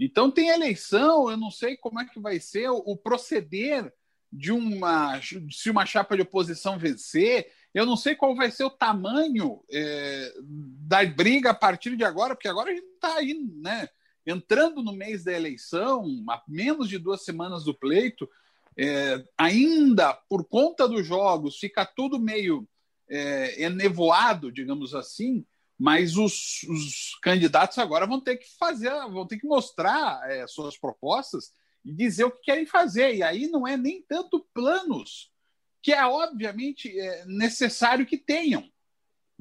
Então 0.00 0.30
tem 0.30 0.48
eleição, 0.48 1.30
eu 1.30 1.36
não 1.36 1.50
sei 1.50 1.76
como 1.76 2.00
é 2.00 2.04
que 2.06 2.18
vai 2.18 2.40
ser 2.40 2.70
o, 2.70 2.82
o 2.86 2.96
proceder 2.96 3.92
de 4.32 4.50
uma 4.50 5.20
se 5.50 5.70
uma 5.70 5.86
chapa 5.86 6.16
de 6.16 6.22
oposição 6.22 6.76
vencer, 6.76 7.52
eu 7.72 7.86
não 7.86 7.96
sei 7.96 8.16
qual 8.16 8.34
vai 8.34 8.50
ser 8.50 8.64
o 8.64 8.70
tamanho 8.70 9.62
é, 9.70 10.32
da 10.42 11.04
briga 11.04 11.50
a 11.50 11.54
partir 11.54 11.96
de 11.96 12.04
agora, 12.04 12.34
porque 12.34 12.48
agora 12.48 12.70
a 12.70 12.74
gente 12.74 12.86
está 12.86 13.16
aí, 13.16 13.34
né? 13.56 13.88
Entrando 14.26 14.82
no 14.82 14.92
mês 14.92 15.22
da 15.22 15.32
eleição, 15.32 16.24
a 16.30 16.42
menos 16.48 16.88
de 16.88 16.98
duas 16.98 17.24
semanas 17.24 17.64
do 17.64 17.74
pleito, 17.74 18.28
é, 18.76 19.24
ainda 19.38 20.12
por 20.28 20.44
conta 20.44 20.88
dos 20.88 21.06
jogos, 21.06 21.58
fica 21.58 21.84
tudo 21.84 22.18
meio 22.18 22.68
é, 23.08 23.62
enevoado, 23.62 24.50
digamos 24.50 24.94
assim, 24.94 25.44
mas 25.78 26.16
os, 26.16 26.62
os, 26.64 27.18
candidatos 27.22 27.78
agora 27.78 28.06
vão 28.06 28.20
ter 28.20 28.36
que 28.36 28.46
fazer, 28.58 28.90
vão 29.10 29.26
ter 29.26 29.38
que 29.38 29.46
mostrar 29.46 30.20
é, 30.30 30.46
suas 30.46 30.78
propostas 30.78 31.52
e 31.84 31.92
dizer 31.92 32.24
o 32.24 32.30
que 32.30 32.42
querem 32.42 32.66
fazer. 32.66 33.16
E 33.16 33.22
aí 33.22 33.48
não 33.48 33.66
é 33.66 33.76
nem 33.76 34.02
tanto 34.02 34.46
planos, 34.54 35.30
que 35.82 35.92
é 35.92 36.04
obviamente 36.06 36.98
é, 36.98 37.24
necessário 37.26 38.06
que 38.06 38.16
tenham. 38.16 38.68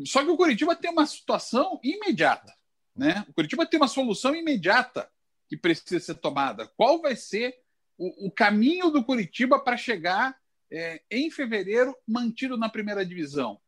Só 0.05 0.23
que 0.23 0.29
o 0.29 0.37
Curitiba 0.37 0.75
tem 0.75 0.91
uma 0.91 1.05
situação 1.05 1.79
imediata. 1.83 2.53
Né? 2.95 3.23
O 3.29 3.33
Curitiba 3.33 3.65
tem 3.65 3.79
uma 3.79 3.87
solução 3.87 4.35
imediata 4.35 5.09
que 5.47 5.55
precisa 5.55 5.99
ser 5.99 6.15
tomada. 6.15 6.67
Qual 6.75 7.01
vai 7.01 7.15
ser 7.15 7.62
o, 7.97 8.27
o 8.27 8.31
caminho 8.31 8.89
do 8.89 9.03
Curitiba 9.03 9.59
para 9.59 9.77
chegar 9.77 10.35
é, 10.71 11.01
em 11.09 11.29
fevereiro 11.29 11.95
mantido 12.07 12.57
na 12.57 12.69
primeira 12.69 13.05
divisão. 13.05 13.59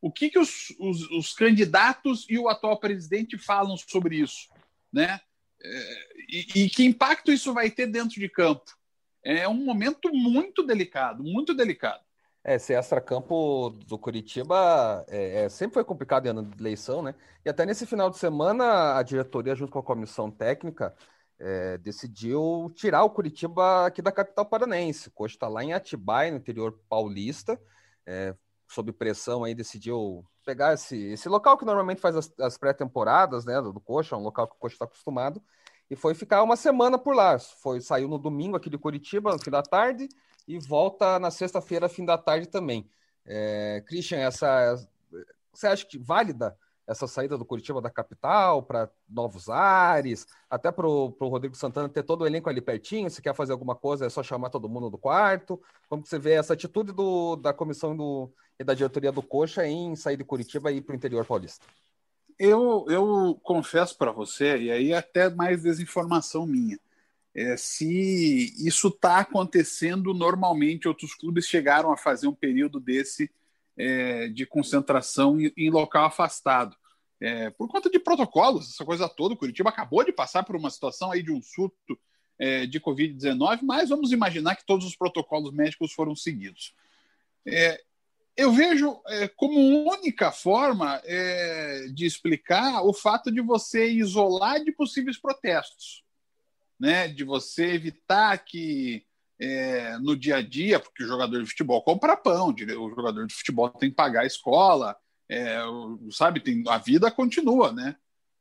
O 0.00 0.10
que, 0.10 0.30
que 0.30 0.38
os, 0.38 0.70
os, 0.78 1.10
os, 1.10 1.32
candidatos 1.34 2.26
e 2.28 2.38
o 2.38 2.48
atual 2.48 2.78
presidente 2.78 3.38
falam 3.38 3.76
sobre 3.76 4.16
isso? 4.16 4.48
Né? 4.92 5.20
É, 5.62 6.08
e, 6.28 6.64
e 6.64 6.70
que 6.70 6.84
impacto 6.84 7.30
isso 7.30 7.52
vai 7.52 7.70
ter 7.70 7.86
dentro 7.86 8.18
de 8.18 8.28
campo? 8.28 8.64
É 9.22 9.46
um 9.46 9.64
momento 9.64 10.10
muito 10.12 10.62
delicado, 10.62 11.22
muito 11.22 11.52
delicado. 11.52 12.02
É, 12.42 12.54
esse 12.54 12.72
extra-campo 12.72 13.70
do 13.86 13.98
Curitiba 13.98 15.04
é, 15.08 15.44
é, 15.44 15.48
sempre 15.50 15.74
foi 15.74 15.84
complicado 15.84 16.24
em 16.24 16.30
ano 16.30 16.42
de 16.42 16.58
eleição, 16.58 17.02
né? 17.02 17.14
E 17.44 17.50
até 17.50 17.66
nesse 17.66 17.84
final 17.84 18.08
de 18.08 18.16
semana, 18.16 18.96
a 18.96 19.02
diretoria, 19.02 19.54
junto 19.54 19.70
com 19.70 19.78
a 19.78 19.82
comissão 19.82 20.30
técnica, 20.30 20.94
é, 21.40 21.78
decidiu 21.78 22.70
tirar 22.74 23.02
o 23.02 23.10
Curitiba 23.10 23.86
aqui 23.86 24.02
da 24.02 24.12
capital 24.12 24.44
paranense. 24.44 25.08
O 25.08 25.12
Coxa 25.12 25.34
está 25.34 25.48
lá 25.48 25.64
em 25.64 25.72
Atibaia, 25.72 26.30
no 26.30 26.36
interior 26.36 26.78
paulista, 26.88 27.60
é, 28.06 28.34
sob 28.68 28.92
pressão 28.92 29.42
aí 29.42 29.54
decidiu 29.54 30.24
pegar 30.44 30.74
esse, 30.74 30.96
esse 30.96 31.28
local 31.28 31.56
que 31.56 31.64
normalmente 31.64 32.00
faz 32.00 32.14
as, 32.14 32.32
as 32.38 32.58
pré-temporadas 32.58 33.44
né, 33.46 33.60
do, 33.60 33.72
do 33.72 33.80
Coxa, 33.80 34.16
um 34.16 34.22
local 34.22 34.46
que 34.46 34.54
o 34.54 34.58
Coxa 34.58 34.74
está 34.74 34.84
acostumado, 34.84 35.42
e 35.90 35.96
foi 35.96 36.14
ficar 36.14 36.42
uma 36.42 36.56
semana 36.56 36.98
por 36.98 37.16
lá. 37.16 37.38
Foi, 37.38 37.80
saiu 37.80 38.06
no 38.06 38.18
domingo 38.18 38.56
aqui 38.56 38.68
de 38.68 38.78
Curitiba, 38.78 39.32
no 39.32 39.42
fim 39.42 39.50
da 39.50 39.62
tarde, 39.62 40.08
e 40.46 40.58
volta 40.58 41.18
na 41.18 41.30
sexta-feira, 41.30 41.88
fim 41.88 42.04
da 42.04 42.18
tarde 42.18 42.46
também. 42.46 42.88
É, 43.24 43.82
Christian, 43.86 44.18
essa, 44.18 44.76
você 45.52 45.66
acha 45.66 45.86
que 45.86 45.98
válida 45.98 46.56
essa 46.90 47.06
saída 47.06 47.38
do 47.38 47.44
Curitiba 47.44 47.80
da 47.80 47.88
capital 47.88 48.64
para 48.64 48.90
novos 49.08 49.48
ares, 49.48 50.26
até 50.50 50.72
para 50.72 50.88
o 50.88 51.14
Rodrigo 51.20 51.54
Santana 51.54 51.88
ter 51.88 52.02
todo 52.02 52.22
o 52.22 52.26
elenco 52.26 52.50
ali 52.50 52.60
pertinho, 52.60 53.08
se 53.08 53.22
quer 53.22 53.32
fazer 53.32 53.52
alguma 53.52 53.76
coisa 53.76 54.06
é 54.06 54.10
só 54.10 54.24
chamar 54.24 54.50
todo 54.50 54.68
mundo 54.68 54.90
do 54.90 54.98
quarto. 54.98 55.62
Como 55.88 56.04
você 56.04 56.18
vê 56.18 56.32
essa 56.32 56.54
atitude 56.54 56.90
do, 56.90 57.36
da 57.36 57.52
comissão 57.52 57.96
do, 57.96 58.28
e 58.58 58.64
da 58.64 58.74
diretoria 58.74 59.12
do 59.12 59.22
Coxa 59.22 59.64
em 59.64 59.94
sair 59.94 60.16
de 60.16 60.24
Curitiba 60.24 60.72
e 60.72 60.78
ir 60.78 60.80
para 60.80 60.92
o 60.92 60.96
interior 60.96 61.24
paulista? 61.24 61.64
Eu, 62.36 62.84
eu 62.88 63.38
confesso 63.40 63.96
para 63.96 64.10
você, 64.10 64.56
e 64.58 64.72
aí 64.72 64.92
até 64.92 65.30
mais 65.30 65.62
desinformação 65.62 66.44
minha, 66.44 66.76
é, 67.32 67.56
se 67.56 68.52
isso 68.66 68.88
está 68.88 69.20
acontecendo 69.20 70.12
normalmente, 70.12 70.88
outros 70.88 71.14
clubes 71.14 71.46
chegaram 71.46 71.92
a 71.92 71.96
fazer 71.96 72.26
um 72.26 72.34
período 72.34 72.80
desse 72.80 73.30
é, 73.76 74.26
de 74.26 74.44
concentração 74.44 75.40
em, 75.40 75.52
em 75.56 75.70
local 75.70 76.06
afastado 76.06 76.79
é, 77.20 77.50
por 77.50 77.68
conta 77.68 77.90
de 77.90 77.98
protocolos, 77.98 78.70
essa 78.70 78.84
coisa 78.84 79.08
toda. 79.08 79.34
O 79.34 79.36
Curitiba 79.36 79.68
acabou 79.68 80.02
de 80.04 80.12
passar 80.12 80.42
por 80.42 80.56
uma 80.56 80.70
situação 80.70 81.12
aí 81.12 81.22
de 81.22 81.30
um 81.30 81.42
surto 81.42 81.98
é, 82.38 82.64
de 82.66 82.80
Covid-19, 82.80 83.60
mas 83.62 83.90
vamos 83.90 84.12
imaginar 84.12 84.56
que 84.56 84.64
todos 84.64 84.86
os 84.86 84.96
protocolos 84.96 85.52
médicos 85.52 85.92
foram 85.92 86.16
seguidos. 86.16 86.74
É, 87.46 87.80
eu 88.36 88.50
vejo 88.50 88.98
é, 89.06 89.28
como 89.28 89.90
única 89.90 90.32
forma 90.32 91.00
é, 91.04 91.88
de 91.92 92.06
explicar 92.06 92.82
o 92.82 92.94
fato 92.94 93.30
de 93.30 93.42
você 93.42 93.90
isolar 93.90 94.64
de 94.64 94.72
possíveis 94.72 95.18
protestos, 95.18 96.02
né? 96.78 97.06
de 97.06 97.22
você 97.22 97.66
evitar 97.74 98.38
que 98.38 99.04
é, 99.38 99.98
no 99.98 100.16
dia 100.16 100.36
a 100.36 100.42
dia, 100.42 100.80
porque 100.80 101.04
o 101.04 101.06
jogador 101.06 101.42
de 101.42 101.48
futebol 101.50 101.82
compra 101.82 102.16
pão, 102.16 102.54
o 102.54 102.90
jogador 102.94 103.26
de 103.26 103.34
futebol 103.34 103.68
tem 103.68 103.90
que 103.90 103.96
pagar 103.96 104.22
a 104.22 104.26
escola, 104.26 104.96
é, 105.30 105.60
sabe, 106.10 106.40
tem, 106.40 106.64
a 106.66 106.76
vida 106.76 107.08
continua, 107.08 107.72
né? 107.72 107.96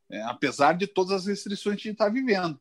É, 0.10 0.24
apesar 0.24 0.74
de 0.74 0.88
todas 0.88 1.12
as 1.12 1.28
restrições 1.28 1.76
que 1.76 1.88
a 1.88 1.92
gente 1.92 2.02
está 2.02 2.10
vivendo. 2.10 2.60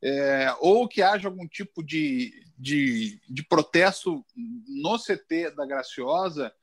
É, 0.00 0.54
ou 0.60 0.86
que 0.86 1.02
haja 1.02 1.26
algum 1.26 1.48
tipo 1.48 1.82
de, 1.82 2.46
de, 2.56 3.20
de 3.28 3.42
protesto 3.42 4.24
no 4.36 4.96
CT 4.96 5.50
da 5.56 5.66
Graciosa, 5.66 6.54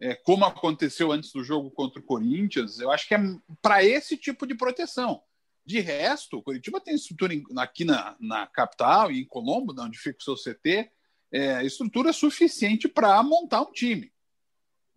é, 0.00 0.14
como 0.14 0.44
aconteceu 0.44 1.10
antes 1.10 1.32
do 1.32 1.42
jogo 1.42 1.68
contra 1.70 1.98
o 1.98 2.04
Corinthians, 2.04 2.78
eu 2.78 2.92
acho 2.92 3.08
que 3.08 3.14
é 3.14 3.18
para 3.60 3.82
esse 3.82 4.16
tipo 4.16 4.46
de 4.46 4.54
proteção. 4.54 5.20
De 5.66 5.80
resto, 5.80 6.38
o 6.38 6.42
Curitiba 6.42 6.80
tem 6.80 6.94
estrutura 6.94 7.34
aqui 7.56 7.84
na, 7.84 8.14
na 8.20 8.46
capital 8.46 9.10
e 9.10 9.20
em 9.20 9.26
Colombo, 9.26 9.74
onde 9.78 9.98
fica 9.98 10.18
o 10.20 10.22
seu 10.22 10.36
CT, 10.36 10.90
é, 11.32 11.64
estrutura 11.64 12.12
suficiente 12.12 12.88
para 12.88 13.20
montar 13.22 13.62
um 13.62 13.72
time. 13.72 14.12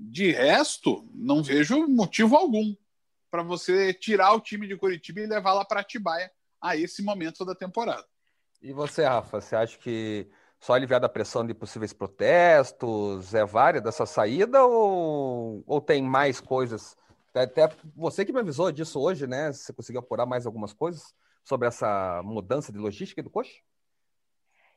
De 0.05 0.31
resto, 0.31 1.07
não 1.13 1.41
vejo 1.41 1.87
motivo 1.87 2.35
algum 2.35 2.75
para 3.31 3.41
você 3.41 3.93
tirar 3.93 4.33
o 4.33 4.41
time 4.41 4.67
de 4.67 4.77
Curitiba 4.77 5.21
e 5.21 5.25
levar 5.25 5.53
lá 5.53 5.65
para 5.65 5.79
Atibaia 5.79 6.31
a 6.61 6.75
esse 6.75 7.01
momento 7.01 7.45
da 7.45 7.55
temporada. 7.55 8.05
E 8.61 8.71
você, 8.73 9.03
Rafa, 9.05 9.41
você 9.41 9.55
acha 9.55 9.77
que 9.77 10.29
só 10.59 10.73
aliviar 10.73 10.99
da 10.99 11.09
pressão 11.09 11.45
de 11.45 11.53
possíveis 11.53 11.93
protestos 11.93 13.33
é 13.33 13.45
válida 13.45 13.85
dessa 13.85 14.05
saída 14.05 14.63
ou, 14.63 15.63
ou 15.65 15.81
tem 15.81 16.01
mais 16.03 16.39
coisas 16.39 16.95
Até 17.33 17.69
você 17.95 18.23
que 18.23 18.31
me 18.31 18.39
avisou 18.39 18.71
disso 18.71 18.99
hoje, 18.99 19.25
né? 19.25 19.51
Você 19.51 19.73
conseguiu 19.73 19.99
apurar 19.99 20.25
mais 20.25 20.45
algumas 20.45 20.73
coisas 20.73 21.13
sobre 21.43 21.67
essa 21.67 22.21
mudança 22.23 22.71
de 22.71 22.77
logística 22.77 23.23
do 23.23 23.29
coxa? 23.29 23.53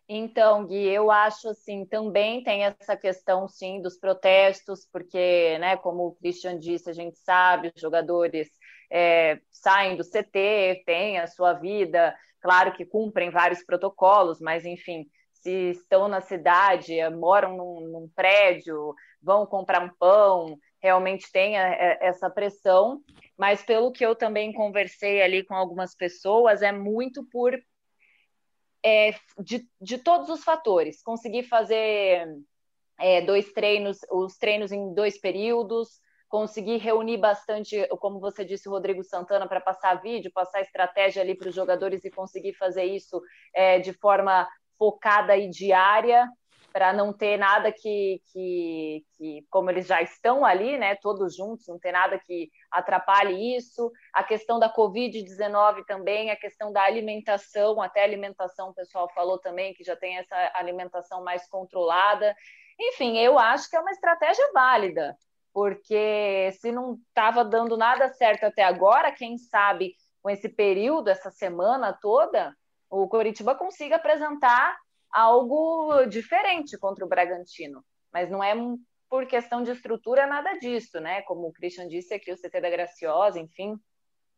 Então, 0.09 0.65
Gui, 0.67 0.87
eu 0.87 1.11
acho 1.11 1.49
assim, 1.49 1.85
também 1.85 2.43
tem 2.45 2.65
essa 2.65 2.97
questão 2.97 3.49
sim 3.49 3.83
dos 3.83 3.99
protestos, 3.99 4.87
porque, 4.93 5.59
né, 5.59 5.77
como 5.77 6.07
o 6.07 6.15
Christian 6.15 6.59
disse, 6.59 6.89
a 6.89 6.93
gente 6.93 7.19
sabe, 7.19 7.73
os 7.75 7.81
jogadores 7.81 8.49
é, 8.91 9.41
saem 9.51 9.97
do 9.97 10.05
CT, 10.05 10.85
têm 10.87 11.19
a 11.19 11.27
sua 11.27 11.55
vida, 11.55 12.17
claro 12.41 12.73
que 12.73 12.87
cumprem 12.87 13.31
vários 13.31 13.65
protocolos, 13.65 14.41
mas 14.41 14.65
enfim, 14.65 15.07
se 15.33 15.71
estão 15.71 16.07
na 16.07 16.21
cidade, 16.21 16.97
moram 17.11 17.57
num, 17.57 17.81
num 17.89 18.09
prédio, 18.15 18.95
vão 19.21 19.45
comprar 19.45 19.83
um 19.83 19.91
pão, 19.99 20.57
realmente 20.81 21.31
tem 21.33 21.57
essa 21.57 22.31
pressão, 22.31 23.01
mas 23.37 23.61
pelo 23.63 23.91
que 23.91 24.07
eu 24.07 24.15
também 24.15 24.53
conversei 24.53 25.21
ali 25.21 25.43
com 25.45 25.55
algumas 25.55 25.97
pessoas, 25.97 26.63
é 26.63 26.71
muito 26.71 27.25
por 27.31 27.59
é, 28.87 29.17
de, 29.41 29.69
de 29.81 29.99
todos 29.99 30.29
os 30.29 30.45
fatores. 30.45 31.03
Conseguir 31.03 31.43
fazer 31.43 32.25
é, 33.01 33.21
dois 33.21 33.53
treinos, 33.53 33.99
os 34.13 34.39
treinos 34.39 34.71
em 34.71 34.95
dois 34.95 35.19
períodos, 35.19 36.01
conseguir 36.29 36.77
reunir 36.77 37.17
bastante, 37.17 37.85
como 37.99 38.21
você 38.21 38.45
disse, 38.45 38.69
Rodrigo 38.69 39.03
Santana, 39.03 39.49
para 39.49 39.61
passar 39.61 40.01
vídeo, 40.01 40.31
passar 40.33 40.61
estratégia 40.61 41.21
ali 41.21 41.35
para 41.37 41.49
os 41.49 41.55
jogadores 41.55 42.05
e 42.05 42.11
conseguir 42.11 42.55
fazer 42.55 42.85
isso 42.85 43.21
é, 43.53 43.81
de 43.81 43.93
forma 43.93 44.49
focada 44.79 45.37
e 45.37 45.51
diária 45.51 46.29
para 46.77 46.93
não 46.93 47.11
ter 47.11 47.39
nada 47.39 47.73
que, 47.73 48.21
que, 48.31 49.03
que, 49.17 49.47
como 49.49 49.71
eles 49.71 49.87
já 49.87 50.03
estão 50.03 50.45
ali, 50.45 50.77
né, 50.77 50.95
todos 50.97 51.35
juntos, 51.35 51.67
não 51.67 51.79
ter 51.79 51.91
nada 51.91 52.19
que 52.19 52.51
atrapalhe 52.71 53.57
isso. 53.57 53.91
A 54.13 54.23
questão 54.23 54.59
da 54.59 54.71
Covid-19 54.71 55.87
também, 55.87 56.31
a 56.31 56.37
questão 56.37 56.71
da 56.71 56.83
alimentação, 56.83 57.81
até 57.81 58.05
alimentação, 58.05 58.69
o 58.69 58.75
pessoal 58.75 59.11
falou 59.15 59.39
também 59.39 59.73
que 59.73 59.83
já 59.83 59.97
tem 59.97 60.19
essa 60.19 60.37
alimentação 60.55 61.25
mais 61.25 61.49
controlada. 61.49 62.37
Enfim, 62.79 63.17
eu 63.17 63.39
acho 63.39 63.71
que 63.71 63.77
é 63.77 63.81
uma 63.81 63.93
estratégia 63.93 64.47
válida, 64.53 65.17
porque 65.55 66.51
se 66.61 66.71
não 66.71 66.99
estava 67.09 67.43
dando 67.43 67.79
nada 67.79 68.11
certo 68.11 68.45
até 68.45 68.63
agora, 68.63 69.11
quem 69.11 69.39
sabe 69.39 69.95
com 70.23 70.29
esse 70.29 70.51
período, 70.51 71.09
essa 71.09 71.31
semana 71.31 71.95
toda, 71.95 72.55
o 72.91 73.09
Coritiba 73.09 73.55
consiga 73.55 73.97
apresentar 73.97 74.77
algo 75.17 76.05
diferente 76.05 76.77
contra 76.77 77.05
o 77.05 77.09
Bragantino. 77.09 77.83
Mas 78.13 78.31
não 78.31 78.45
é 78.45 78.55
por 79.09 79.27
questão 79.27 79.63
de 79.63 79.71
estrutura 79.71 80.27
nada 80.27 80.59
disso, 80.59 81.01
né? 81.01 81.23
Como 81.23 81.47
o 81.47 81.53
Christian 81.53 81.89
disse 81.89 82.13
aqui, 82.13 82.31
o 82.31 82.37
CT 82.37 82.61
da 82.61 82.69
Graciosa, 82.69 83.41
enfim, 83.41 83.79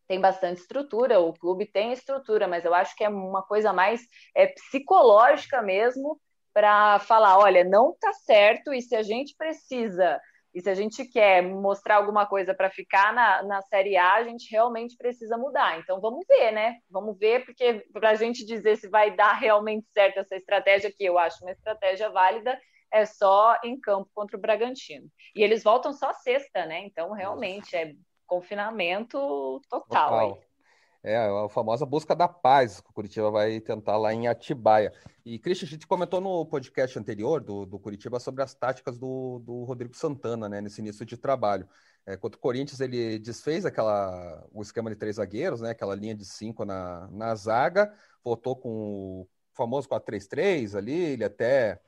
tem 0.07 0.21
bastante 0.21 0.61
estrutura, 0.61 1.19
o 1.19 1.33
clube 1.33 1.65
tem 1.65 1.91
estrutura, 1.91 2.47
mas 2.47 2.63
eu 2.63 2.73
acho 2.73 2.95
que 2.95 3.03
é 3.03 3.09
uma 3.09 3.43
coisa 3.43 3.73
mais 3.73 4.01
é, 4.33 4.47
psicológica 4.47 5.61
mesmo 5.61 6.19
para 6.53 6.99
falar, 6.99 7.37
olha, 7.37 7.63
não 7.63 7.93
tá 7.99 8.13
certo 8.13 8.73
e 8.73 8.81
se 8.81 8.95
a 8.95 9.03
gente 9.03 9.35
precisa 9.37 10.19
e 10.53 10.61
se 10.61 10.69
a 10.69 10.73
gente 10.73 11.05
quer 11.05 11.43
mostrar 11.43 11.97
alguma 11.97 12.25
coisa 12.25 12.53
para 12.53 12.69
ficar 12.69 13.13
na, 13.13 13.43
na 13.43 13.61
Série 13.61 13.95
A, 13.95 14.15
a 14.15 14.23
gente 14.23 14.49
realmente 14.49 14.97
precisa 14.97 15.37
mudar. 15.37 15.79
Então 15.79 16.01
vamos 16.01 16.25
ver, 16.27 16.51
né? 16.51 16.77
Vamos 16.89 17.17
ver, 17.17 17.45
porque 17.45 17.85
para 17.93 18.09
a 18.09 18.15
gente 18.15 18.43
dizer 18.45 18.77
se 18.77 18.89
vai 18.89 19.15
dar 19.15 19.33
realmente 19.33 19.85
certo 19.93 20.19
essa 20.19 20.35
estratégia, 20.35 20.91
que 20.91 21.05
eu 21.05 21.19
acho 21.19 21.43
uma 21.43 21.51
estratégia 21.51 22.09
válida, 22.09 22.59
é 22.91 23.05
só 23.05 23.57
em 23.63 23.79
campo 23.79 24.09
contra 24.13 24.35
o 24.35 24.41
Bragantino. 24.41 25.07
E 25.35 25.43
eles 25.43 25.63
voltam 25.63 25.93
só 25.93 26.11
sexta, 26.13 26.65
né? 26.65 26.79
Então 26.79 27.11
realmente 27.11 27.75
é 27.75 27.93
confinamento 28.25 29.61
total. 29.69 29.87
total. 29.87 30.48
É 31.01 31.15
a 31.15 31.47
famosa 31.47 31.85
busca 31.85 32.13
da 32.13 32.27
paz 32.27 32.81
que 32.81 32.89
o 32.89 32.93
Curitiba 32.93 33.31
vai 33.31 33.61
tentar 33.61 33.97
lá 33.97 34.13
em 34.13 34.27
Atibaia. 34.27 34.91
E, 35.25 35.39
Christian, 35.39 35.65
a 35.65 35.69
gente 35.69 35.87
comentou 35.87 36.19
no 36.19 36.45
podcast 36.45 36.99
anterior 36.99 37.41
do, 37.41 37.65
do 37.65 37.79
Curitiba 37.79 38.19
sobre 38.19 38.43
as 38.43 38.53
táticas 38.53 38.97
do, 38.97 39.39
do 39.39 39.63
Rodrigo 39.63 39.95
Santana, 39.95 40.49
né, 40.49 40.59
nesse 40.59 40.81
início 40.81 41.05
de 41.05 41.15
trabalho. 41.15 41.67
É, 42.05 42.17
contra 42.17 42.37
o 42.37 42.41
Corinthians, 42.41 42.81
ele 42.81 43.17
desfez 43.17 43.65
aquela, 43.65 44.45
o 44.51 44.61
esquema 44.61 44.89
de 44.89 44.97
três 44.97 45.15
zagueiros, 45.15 45.61
né, 45.61 45.69
aquela 45.69 45.95
linha 45.95 46.15
de 46.15 46.25
cinco 46.25 46.65
na, 46.65 47.07
na 47.11 47.33
zaga, 47.33 47.93
voltou 48.21 48.55
com 48.55 48.69
o 48.69 49.27
famoso 49.53 49.87
4-3-3 49.87 50.75
ali, 50.75 50.93
ele 50.93 51.23
até 51.23 51.79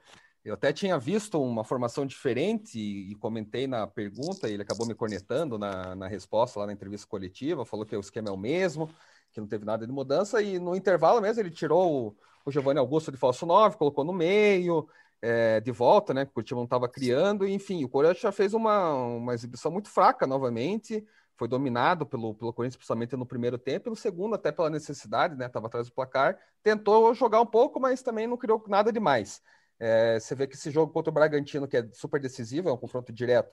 eu 0.44 0.56
até 0.56 0.74
tinha 0.74 0.98
visto 0.98 1.42
uma 1.42 1.64
formação 1.64 2.06
diferente 2.06 2.80
e, 2.80 3.16
comentei 3.16 3.68
na 3.68 3.86
pergunta, 3.86 4.50
e 4.50 4.54
ele 4.54 4.64
acabou 4.64 4.88
me 4.88 4.96
cornetando 4.96 5.58
na, 5.58 5.96
na 5.96 6.08
resposta 6.08 6.60
lá 6.60 6.66
na 6.66 6.74
entrevista 6.74 7.08
coletiva, 7.08 7.66
falou 7.66 7.86
que 7.86 7.96
o 7.96 8.00
esquema 8.00 8.30
é 8.30 8.32
o 8.32 8.38
mesmo, 8.38 8.90
que 9.32 9.40
não 9.40 9.48
teve 9.48 9.66
nada 9.66 9.86
de 9.86 9.94
mudança, 9.94 10.42
e 10.42 10.58
no 10.58 10.76
intervalo 10.76 11.22
mesmo 11.22 11.42
ele 11.42 11.52
tirou 11.52 12.08
o, 12.08 12.18
o 12.46 12.52
Giovanni 12.52 12.80
Augusto 12.80 13.12
de 13.12 13.18
falso 13.18 13.46
9, 13.46 13.78
colocou 13.78 14.04
no 14.04 14.14
meio, 14.14 14.88
é, 15.22 15.60
de 15.60 15.72
volta, 15.72 16.14
né? 16.14 16.26
Porque 16.26 16.40
o 16.40 16.44
time 16.44 16.58
não 16.60 16.66
estava 16.66 16.90
criando, 16.90 17.48
e, 17.48 17.54
enfim, 17.54 17.84
o 17.84 17.90
Corinthians 17.90 18.22
já 18.22 18.32
fez 18.32 18.54
uma, 18.54 18.94
uma 18.94 19.34
exibição 19.36 19.72
muito 19.72 19.90
fraca 19.90 20.26
novamente, 20.26 21.06
foi 21.36 21.48
dominado 21.48 22.06
pelo, 22.06 22.34
pelo 22.34 22.52
Corinthians, 22.52 22.78
principalmente 22.78 23.16
no 23.16 23.26
primeiro 23.26 23.58
tempo, 23.58 23.90
e 23.90 23.92
no 23.92 23.96
segundo, 23.96 24.36
até 24.36 24.52
pela 24.52 24.70
necessidade, 24.70 25.36
né? 25.36 25.46
Estava 25.46 25.68
atrás 25.68 25.88
do 25.88 25.94
placar, 25.94 26.38
tentou 26.64 27.14
jogar 27.14 27.42
um 27.42 27.46
pouco, 27.46 27.80
mas 27.80 28.02
também 28.02 28.26
não 28.26 28.38
criou 28.38 28.64
nada 28.68 28.92
demais. 28.92 29.42
É, 29.84 30.20
você 30.20 30.36
vê 30.36 30.46
que 30.46 30.54
esse 30.54 30.70
jogo 30.70 30.94
contra 30.94 31.10
o 31.10 31.14
Bragantino, 31.14 31.68
que 31.68 31.76
é 31.76 31.90
super 31.92 32.22
decisivo, 32.22 32.70
é 32.70 32.72
um 32.72 32.78
confronto 32.78 33.12
direto. 33.12 33.52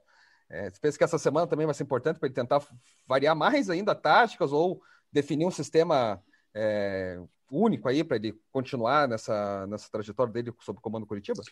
É, 0.50 0.68
você 0.68 0.78
pensa 0.78 0.98
que 0.98 1.04
essa 1.04 1.18
semana 1.18 1.46
também 1.46 1.64
vai 1.64 1.74
ser 1.74 1.84
importante 1.84 2.18
para 2.18 2.26
ele 2.26 2.34
tentar 2.34 2.62
variar 3.06 3.34
mais 3.34 3.70
ainda 3.70 3.94
táticas 3.94 4.52
ou 4.52 4.82
definir 5.10 5.46
um 5.46 5.50
sistema 5.50 6.22
é, 6.54 7.18
único 7.50 7.88
aí 7.88 8.04
para 8.04 8.16
ele 8.16 8.38
continuar 8.52 9.08
nessa, 9.08 9.66
nessa 9.68 9.90
trajetória 9.90 10.30
dele 10.30 10.52
sob 10.60 10.78
o 10.78 10.82
comando 10.82 11.06
Curitiba? 11.06 11.42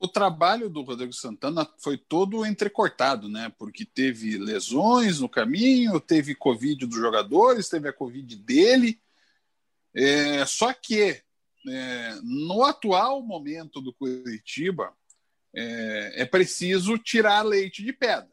O 0.00 0.08
trabalho 0.08 0.68
do 0.68 0.82
Rodrigo 0.82 1.12
Santana 1.12 1.64
foi 1.78 1.96
todo 1.96 2.44
entrecortado, 2.44 3.28
né? 3.28 3.52
Porque 3.56 3.84
teve 3.84 4.36
lesões 4.36 5.20
no 5.20 5.28
caminho, 5.28 6.00
teve 6.00 6.34
Covid 6.34 6.86
dos 6.86 6.98
jogadores, 6.98 7.68
teve 7.68 7.88
a 7.88 7.92
Covid 7.92 8.34
dele. 8.34 9.00
É, 9.94 10.44
só 10.44 10.72
que 10.72 11.22
é, 11.68 12.14
no 12.22 12.64
atual 12.64 13.22
momento 13.22 13.80
do 13.80 13.92
Curitiba, 13.92 14.92
é, 15.54 16.22
é, 16.22 16.24
preciso 16.24 16.98
tirar 16.98 17.42
leite 17.42 17.82
de 17.82 17.92
pedra. 17.92 18.30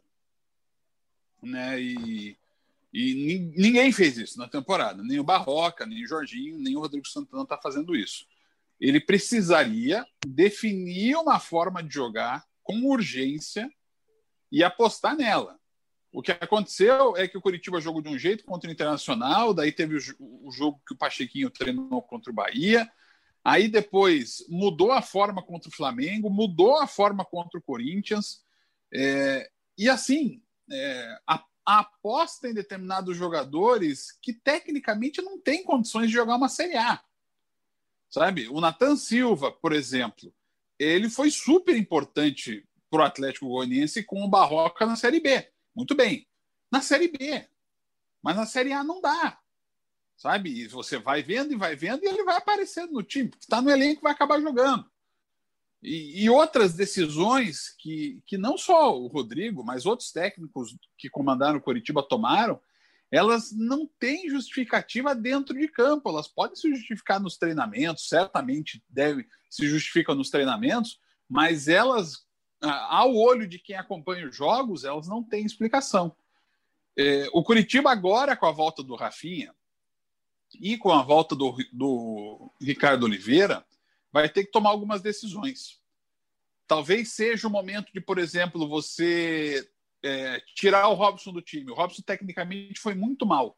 Né? 1.41 1.81
E, 1.81 2.37
e 2.93 3.53
ninguém 3.55 3.91
fez 3.91 4.17
isso 4.17 4.37
na 4.37 4.47
temporada. 4.47 5.03
Nem 5.03 5.19
o 5.19 5.23
Barroca, 5.23 5.85
nem 5.85 6.03
o 6.03 6.07
Jorginho, 6.07 6.59
nem 6.59 6.75
o 6.75 6.79
Rodrigo 6.79 7.07
Santana 7.07 7.43
está 7.43 7.57
fazendo 7.57 7.95
isso. 7.95 8.25
Ele 8.79 8.99
precisaria 8.99 10.05
definir 10.25 11.15
uma 11.15 11.39
forma 11.39 11.83
de 11.83 11.93
jogar 11.93 12.45
com 12.63 12.83
urgência 12.85 13.71
e 14.51 14.63
apostar 14.63 15.15
nela. 15.15 15.59
O 16.11 16.21
que 16.21 16.31
aconteceu 16.31 17.15
é 17.15 17.27
que 17.27 17.37
o 17.37 17.41
Curitiba 17.41 17.79
jogou 17.79 18.01
de 18.01 18.09
um 18.09 18.17
jeito 18.17 18.43
contra 18.43 18.69
o 18.69 18.73
Internacional, 18.73 19.53
daí 19.53 19.71
teve 19.71 19.95
o, 20.19 20.51
jogo 20.51 20.81
que 20.85 20.93
o 20.93 20.97
Pachequinho 20.97 21.49
treinou 21.49 22.01
contra 22.01 22.31
o 22.31 22.35
Bahia, 22.35 22.91
Aí 23.43 23.67
depois 23.67 24.45
mudou 24.47 24.91
a 24.91 25.01
forma 25.01 25.41
contra 25.41 25.69
o 25.69 25.73
Flamengo, 25.73 26.29
mudou 26.29 26.77
a 26.77 26.85
forma 26.85 27.25
contra 27.25 27.59
o 27.59 27.63
Corinthians. 27.63 28.43
É, 28.93 29.49
e 29.77 29.89
assim, 29.89 30.43
é, 30.69 31.19
a, 31.25 31.43
a, 31.65 31.79
aposta 31.79 32.47
em 32.47 32.53
determinados 32.53 33.17
jogadores 33.17 34.11
que 34.21 34.31
tecnicamente 34.31 35.21
não 35.21 35.39
têm 35.39 35.63
condições 35.63 36.07
de 36.07 36.13
jogar 36.13 36.35
uma 36.35 36.49
Série 36.49 36.77
A. 36.77 37.03
Sabe? 38.09 38.47
O 38.49 38.61
Nathan 38.61 38.95
Silva, 38.95 39.51
por 39.51 39.73
exemplo, 39.73 40.31
ele 40.77 41.09
foi 41.09 41.31
super 41.31 41.75
importante 41.75 42.67
para 42.91 43.01
o 43.01 43.05
Atlético 43.05 43.47
Goianiense 43.47 44.03
com 44.03 44.21
o 44.23 44.29
Barroca 44.29 44.85
na 44.85 44.95
Série 44.95 45.19
B. 45.19 45.49
Muito 45.73 45.95
bem. 45.95 46.27
Na 46.69 46.81
Série 46.81 47.07
B. 47.07 47.47
Mas 48.21 48.35
na 48.35 48.45
Série 48.45 48.73
A 48.73 48.83
não 48.83 49.01
dá 49.01 49.40
sabe? 50.21 50.51
E 50.51 50.67
você 50.67 50.99
vai 50.99 51.23
vendo 51.23 51.51
e 51.51 51.57
vai 51.57 51.75
vendo 51.75 52.03
e 52.03 52.07
ele 52.07 52.23
vai 52.23 52.37
aparecendo 52.37 52.93
no 52.93 53.01
time, 53.01 53.29
porque 53.29 53.43
está 53.43 53.59
no 53.59 53.71
elenco 53.71 54.03
vai 54.03 54.11
acabar 54.11 54.39
jogando. 54.39 54.85
E, 55.81 56.23
e, 56.23 56.29
outras 56.29 56.75
decisões 56.75 57.75
que, 57.79 58.21
que 58.27 58.37
não 58.37 58.55
só 58.55 58.95
o 58.95 59.07
Rodrigo, 59.07 59.63
mas 59.63 59.87
outros 59.87 60.11
técnicos 60.11 60.77
que 60.95 61.09
comandaram 61.09 61.57
o 61.57 61.61
Curitiba 61.61 62.03
tomaram, 62.03 62.61
elas 63.09 63.51
não 63.51 63.89
têm 63.99 64.29
justificativa 64.29 65.15
dentro 65.15 65.57
de 65.57 65.67
campo. 65.67 66.07
Elas 66.07 66.27
podem 66.27 66.55
se 66.55 66.69
justificar 66.69 67.19
nos 67.19 67.35
treinamentos, 67.35 68.07
certamente 68.07 68.83
deve 68.87 69.27
se 69.49 69.67
justificam 69.67 70.13
nos 70.13 70.29
treinamentos, 70.29 70.99
mas 71.27 71.67
elas, 71.67 72.27
ao 72.61 73.15
olho 73.15 73.47
de 73.47 73.57
quem 73.57 73.75
acompanha 73.75 74.27
os 74.27 74.35
jogos, 74.35 74.83
elas 74.83 75.07
não 75.07 75.23
têm 75.23 75.43
explicação. 75.43 76.15
É, 76.95 77.27
o 77.33 77.43
Curitiba 77.43 77.91
agora, 77.91 78.37
com 78.37 78.45
a 78.45 78.51
volta 78.51 78.83
do 78.83 78.95
Rafinha, 78.95 79.51
e 80.59 80.77
com 80.77 80.91
a 80.91 81.01
volta 81.01 81.35
do, 81.35 81.55
do 81.71 82.51
Ricardo 82.59 83.03
Oliveira, 83.03 83.65
vai 84.11 84.27
ter 84.29 84.45
que 84.45 84.51
tomar 84.51 84.69
algumas 84.69 85.01
decisões. 85.01 85.79
Talvez 86.67 87.13
seja 87.13 87.47
o 87.47 87.51
momento 87.51 87.91
de, 87.93 88.01
por 88.01 88.17
exemplo, 88.17 88.67
você 88.67 89.67
é, 90.03 90.41
tirar 90.55 90.87
o 90.87 90.93
Robson 90.93 91.31
do 91.31 91.41
time. 91.41 91.71
O 91.71 91.75
Robson, 91.75 92.01
tecnicamente, 92.01 92.79
foi 92.79 92.93
muito 92.93 93.25
mal. 93.25 93.57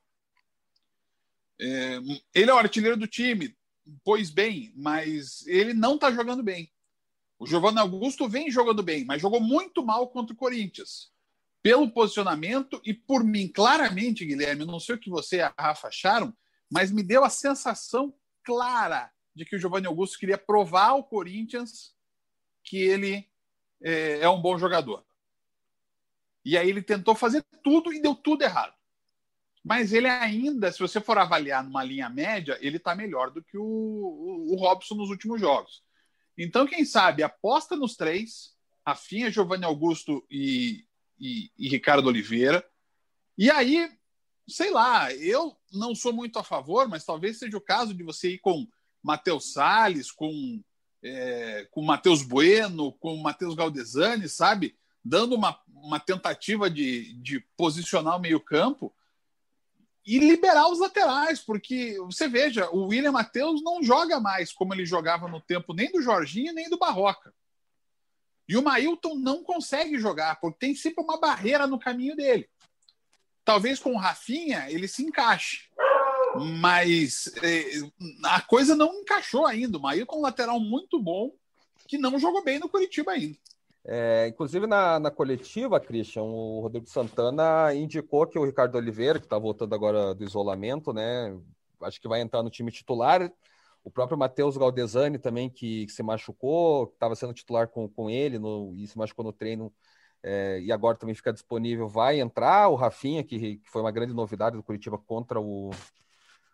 É, 1.59 1.99
ele 2.33 2.49
é 2.49 2.53
o 2.53 2.57
artilheiro 2.57 2.97
do 2.97 3.07
time, 3.07 3.55
pois 4.03 4.29
bem, 4.29 4.73
mas 4.75 5.45
ele 5.47 5.73
não 5.73 5.95
está 5.95 6.11
jogando 6.11 6.43
bem. 6.43 6.71
O 7.39 7.45
Giovanni 7.45 7.79
Augusto 7.79 8.27
vem 8.27 8.49
jogando 8.49 8.81
bem, 8.81 9.05
mas 9.05 9.21
jogou 9.21 9.39
muito 9.39 9.85
mal 9.85 10.07
contra 10.07 10.33
o 10.33 10.37
Corinthians. 10.37 11.11
Pelo 11.61 11.89
posicionamento 11.89 12.81
e 12.85 12.93
por 12.93 13.23
mim, 13.23 13.47
claramente, 13.47 14.25
Guilherme, 14.25 14.65
não 14.65 14.79
sei 14.79 14.95
o 14.95 14.99
que 14.99 15.09
você 15.09 15.37
e 15.37 15.41
a 15.41 15.53
Rafa 15.57 15.87
acharam, 15.87 16.35
mas 16.73 16.91
me 16.91 17.03
deu 17.03 17.23
a 17.23 17.29
sensação 17.29 18.11
clara 18.43 19.11
de 19.35 19.45
que 19.45 19.55
o 19.55 19.59
Giovanni 19.59 19.85
Augusto 19.85 20.17
queria 20.17 20.39
provar 20.39 20.89
ao 20.89 21.03
Corinthians 21.03 21.95
que 22.63 22.77
ele 22.77 23.29
é, 23.79 24.21
é 24.21 24.29
um 24.29 24.41
bom 24.41 24.57
jogador. 24.57 25.05
E 26.43 26.57
aí 26.57 26.67
ele 26.67 26.81
tentou 26.81 27.13
fazer 27.13 27.45
tudo 27.63 27.93
e 27.93 28.01
deu 28.01 28.15
tudo 28.15 28.41
errado. 28.43 28.73
Mas 29.63 29.93
ele 29.93 30.07
ainda, 30.07 30.71
se 30.71 30.79
você 30.79 30.99
for 30.99 31.15
avaliar 31.15 31.63
numa 31.63 31.83
linha 31.83 32.09
média, 32.09 32.57
ele 32.59 32.77
está 32.77 32.95
melhor 32.95 33.29
do 33.29 33.43
que 33.43 33.55
o, 33.55 33.63
o, 33.63 34.53
o, 34.53 34.55
Robson 34.55 34.95
nos 34.95 35.11
últimos 35.11 35.39
jogos. 35.39 35.83
Então, 36.35 36.65
quem 36.65 36.83
sabe, 36.83 37.21
aposta 37.21 37.75
nos 37.75 37.95
três, 37.95 38.55
Rafinha, 38.85 39.29
Giovanni 39.29 39.63
Augusto 39.63 40.25
e, 40.27 40.87
e, 41.19 41.51
e 41.55 41.69
Ricardo 41.69 42.07
Oliveira. 42.07 42.67
E 43.37 43.51
aí, 43.51 43.89
sei 44.47 44.71
lá, 44.71 45.13
eu 45.13 45.55
não 45.71 45.95
sou 45.95 46.13
muito 46.13 46.37
a 46.37 46.43
favor, 46.43 46.87
mas 46.87 47.05
talvez 47.05 47.39
seja 47.39 47.57
o 47.57 47.61
caso 47.61 47.93
de 47.93 48.03
você 48.03 48.33
ir 48.33 48.39
com 48.39 48.67
Matheus 49.01 49.53
Salles, 49.53 50.11
com, 50.11 50.63
é, 51.03 51.67
com 51.71 51.81
Matheus 51.81 52.21
Bueno, 52.21 52.93
com 52.93 53.15
Matheus 53.17 53.55
Galdesani, 53.55 54.27
sabe? 54.29 54.75
Dando 55.03 55.35
uma, 55.35 55.59
uma 55.67 55.99
tentativa 55.99 56.69
de, 56.69 57.13
de 57.15 57.39
posicionar 57.57 58.17
o 58.17 58.21
meio-campo 58.21 58.93
e 60.05 60.19
liberar 60.19 60.69
os 60.69 60.79
laterais, 60.79 61.39
porque 61.39 61.97
você 61.99 62.27
veja, 62.27 62.69
o 62.71 62.87
William 62.87 63.11
Matheus 63.11 63.63
não 63.63 63.81
joga 63.81 64.19
mais 64.19 64.51
como 64.51 64.73
ele 64.73 64.85
jogava 64.85 65.27
no 65.27 65.39
tempo 65.39 65.73
nem 65.73 65.91
do 65.91 66.01
Jorginho 66.01 66.53
nem 66.53 66.69
do 66.69 66.77
Barroca. 66.77 67.33
E 68.47 68.57
o 68.57 68.61
Mailton 68.61 69.15
não 69.15 69.41
consegue 69.43 69.97
jogar, 69.97 70.39
porque 70.39 70.59
tem 70.59 70.75
sempre 70.75 71.01
uma 71.03 71.19
barreira 71.19 71.65
no 71.65 71.79
caminho 71.79 72.15
dele. 72.15 72.49
Talvez 73.45 73.79
com 73.79 73.93
o 73.93 73.97
Rafinha 73.97 74.69
ele 74.69 74.87
se 74.87 75.03
encaixe. 75.03 75.69
Mas 76.59 77.31
é, 77.43 77.63
a 78.23 78.41
coisa 78.41 78.75
não 78.75 78.93
encaixou 78.95 79.45
ainda. 79.45 79.77
O 79.77 79.81
Mailton 79.81 80.15
é 80.15 80.17
um 80.17 80.21
lateral 80.21 80.59
muito 80.59 81.01
bom 81.01 81.31
que 81.87 81.97
não 81.97 82.17
jogou 82.17 82.43
bem 82.43 82.59
no 82.59 82.69
Curitiba 82.69 83.11
ainda. 83.11 83.37
É, 83.85 84.27
inclusive 84.29 84.65
na, 84.65 84.97
na 84.99 85.11
coletiva, 85.11 85.79
Christian, 85.79 86.23
o 86.23 86.61
Rodrigo 86.61 86.87
Santana 86.87 87.73
indicou 87.75 88.25
que 88.25 88.39
o 88.39 88.45
Ricardo 88.45 88.75
Oliveira, 88.77 89.19
que 89.19 89.25
está 89.25 89.37
voltando 89.37 89.75
agora 89.75 90.15
do 90.15 90.23
isolamento, 90.23 90.93
né? 90.93 91.37
Acho 91.81 91.99
que 91.99 92.07
vai 92.07 92.21
entrar 92.21 92.41
no 92.41 92.49
time 92.49 92.71
titular. 92.71 93.29
O 93.83 93.91
próprio 93.91 94.17
Matheus 94.17 94.55
Galdesani 94.55 95.19
também, 95.19 95.49
que, 95.49 95.85
que 95.85 95.91
se 95.91 96.01
machucou, 96.01 96.85
estava 96.93 97.15
sendo 97.15 97.33
titular 97.33 97.67
com, 97.67 97.89
com 97.89 98.09
ele 98.09 98.39
no, 98.39 98.73
e 98.73 98.87
se 98.87 98.97
machucou 98.97 99.25
no 99.25 99.33
treino 99.33 99.73
é, 100.23 100.59
e 100.61 100.71
agora 100.71 100.97
também 100.97 101.13
fica 101.13 101.33
disponível, 101.33 101.87
vai 101.87 102.19
entrar. 102.19 102.69
O 102.69 102.75
Rafinha, 102.75 103.23
que, 103.23 103.57
que 103.57 103.69
foi 103.69 103.81
uma 103.81 103.91
grande 103.91 104.13
novidade 104.13 104.55
do 104.55 104.63
Curitiba 104.63 104.97
contra 104.97 105.39
o, 105.39 105.71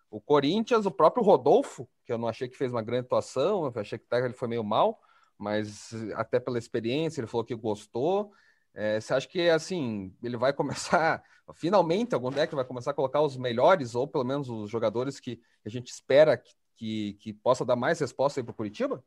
o 0.09 0.19
Corinthians. 0.19 0.85
O 0.85 0.91
próprio 0.91 1.23
Rodolfo, 1.23 1.87
que 2.05 2.11
eu 2.11 2.17
não 2.17 2.27
achei 2.27 2.47
que 2.49 2.57
fez 2.57 2.71
uma 2.71 2.81
grande 2.81 3.05
atuação, 3.05 3.71
achei 3.75 3.99
que 3.99 4.05
ele 4.11 4.33
foi 4.33 4.47
meio 4.47 4.63
mal 4.63 4.99
mas 5.39 5.93
até 6.15 6.37
pela 6.37 6.57
experiência, 6.59 7.21
ele 7.21 7.27
falou 7.27 7.45
que 7.45 7.55
gostou. 7.55 8.33
É, 8.73 8.99
você 8.99 9.13
acha 9.13 9.27
que 9.27 9.49
assim 9.49 10.13
ele 10.21 10.37
vai 10.37 10.53
começar 10.53 11.23
finalmente 11.55 12.13
algum 12.13 12.29
deck 12.29 12.53
vai 12.53 12.63
começar 12.63 12.91
a 12.91 12.93
colocar 12.93 13.19
os 13.19 13.35
melhores 13.35 13.95
ou 13.95 14.07
pelo 14.07 14.23
menos 14.23 14.47
os 14.47 14.69
jogadores 14.69 15.19
que 15.19 15.41
a 15.65 15.69
gente 15.69 15.87
espera 15.87 16.37
que, 16.37 16.53
que, 16.75 17.13
que 17.13 17.33
possa 17.33 17.65
dar 17.65 17.75
mais 17.75 17.99
resposta 17.99 18.43
para 18.43 18.51
o 18.51 18.53
Curitiba? 18.55 19.03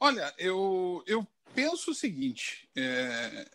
Olha, 0.00 0.32
eu, 0.38 1.04
eu 1.06 1.26
penso 1.54 1.90
o 1.90 1.94
seguinte: 1.94 2.68
é, 2.76 3.48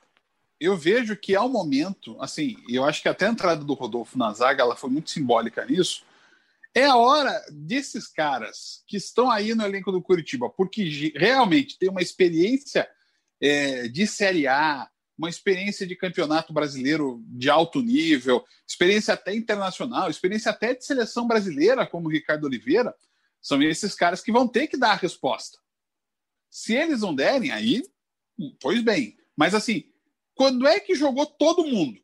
eu 0.60 0.76
vejo 0.76 1.16
que 1.16 1.36
ao 1.36 1.50
momento, 1.50 2.16
assim, 2.20 2.56
eu 2.70 2.84
acho 2.84 3.02
que 3.02 3.10
até 3.10 3.28
a 3.28 3.32
entrada 3.32 3.64
do 3.64 3.74
Rodolfo 3.74 4.18
na 4.18 4.32
zaga 4.34 4.64
ela 4.64 4.76
foi 4.76 4.90
muito 4.90 5.10
simbólica 5.10 5.66
nisso 5.66 6.04
é 6.76 6.84
a 6.84 6.98
hora 6.98 7.42
desses 7.50 8.06
caras 8.06 8.84
que 8.86 8.98
estão 8.98 9.32
aí 9.32 9.56
no 9.56 9.64
elenco 9.64 9.94
do 9.94 10.02
Curitiba, 10.02 10.50
porque 10.50 11.14
realmente 11.16 11.80
tem 11.80 11.90
uma 11.90 12.02
experiência 12.02 12.86
é, 13.42 13.88
de 13.88 14.06
Série 14.06 14.46
A, 14.46 14.90
uma 15.18 15.30
experiência 15.30 15.88
de 15.88 15.96
campeonato 15.96 16.52
brasileiro 16.52 17.24
de 17.28 17.50
alto 17.50 17.82
nível, 17.82 18.44
experiência 18.68 19.14
até 19.14 19.34
internacional, 19.34 20.10
experiência 20.10 20.52
até 20.52 20.76
de 20.76 20.84
seleção 20.84 21.26
brasileira, 21.26 21.88
como 21.88 22.10
o 22.10 22.12
Ricardo 22.12 22.44
Oliveira, 22.44 22.94
são 23.42 23.64
esses 23.64 23.96
caras 23.96 24.22
que 24.22 24.32
vão 24.32 24.46
ter 24.46 24.68
que 24.68 24.76
dar 24.76 24.92
a 24.92 24.96
resposta. 24.96 25.58
Se 26.50 26.74
eles 26.74 27.02
não 27.02 27.14
derem, 27.14 27.52
aí, 27.52 27.84
pois 28.60 28.82
bem. 28.82 29.18
Mas 29.36 29.54
assim, 29.54 29.92
quando 30.34 30.68
é 30.68 30.80
que 30.80 30.96
jogou 30.96 31.26
todo 31.26 31.66
mundo 31.66 32.00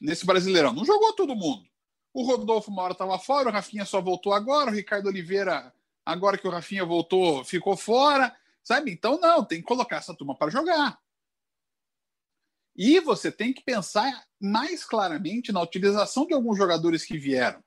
nesse 0.00 0.24
Brasileirão? 0.24 0.72
Não 0.72 0.84
jogou 0.84 1.12
todo 1.14 1.34
mundo. 1.34 1.68
O 2.12 2.22
Rodolfo 2.22 2.70
uma 2.70 2.90
estava 2.90 3.18
fora, 3.18 3.48
o 3.48 3.52
Rafinha 3.52 3.84
só 3.84 4.00
voltou 4.00 4.32
agora, 4.32 4.70
o 4.70 4.74
Ricardo 4.74 5.06
Oliveira, 5.06 5.72
agora 6.04 6.38
que 6.38 6.48
o 6.48 6.50
Rafinha 6.50 6.84
voltou, 6.84 7.44
ficou 7.44 7.76
fora, 7.76 8.34
sabe? 8.62 8.90
Então, 8.90 9.20
não, 9.20 9.44
tem 9.44 9.60
que 9.60 9.66
colocar 9.66 9.96
essa 9.96 10.14
turma 10.14 10.34
para 10.34 10.50
jogar. 10.50 11.00
E 12.74 13.00
você 13.00 13.30
tem 13.30 13.52
que 13.52 13.62
pensar 13.62 14.26
mais 14.40 14.84
claramente 14.84 15.52
na 15.52 15.60
utilização 15.60 16.26
de 16.26 16.32
alguns 16.32 16.56
jogadores 16.56 17.04
que 17.04 17.18
vieram. 17.18 17.62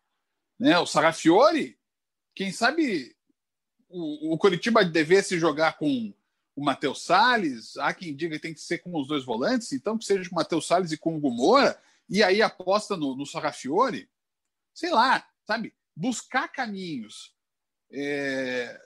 Né? 0.60 0.78
O 0.80 0.86
Sarafiore, 0.86 1.78
quem 2.34 2.52
sabe 2.52 3.16
o, 3.92 4.34
o 4.34 4.38
Curitiba 4.38 4.84
devesse 4.84 5.40
jogar 5.40 5.78
com 5.78 6.14
o 6.56 6.64
Matheus 6.64 7.04
Salles, 7.04 7.78
há 7.78 7.94
quem 7.94 8.16
diga 8.16 8.36
que 8.36 8.42
tem 8.42 8.54
que 8.54 8.60
ser 8.60 8.80
com 8.80 9.00
os 9.00 9.08
dois 9.08 9.24
volantes, 9.24 9.72
então 9.72 9.98
que 9.98 10.06
seja 10.06 10.30
com 10.30 10.36
o 10.36 10.40
Matheus 10.40 10.68
Salles 10.68 10.92
e 10.92 10.98
com 10.98 11.16
o 11.16 11.20
Gumora, 11.20 11.80
e 12.10 12.22
aí 12.22 12.42
aposta 12.42 12.98
no, 12.98 13.16
no 13.16 13.26
Sarrafiore 13.26 14.10
sei 14.74 14.90
lá, 14.92 15.26
sabe? 15.46 15.74
Buscar 15.96 16.48
caminhos. 16.48 17.34
É... 17.92 18.80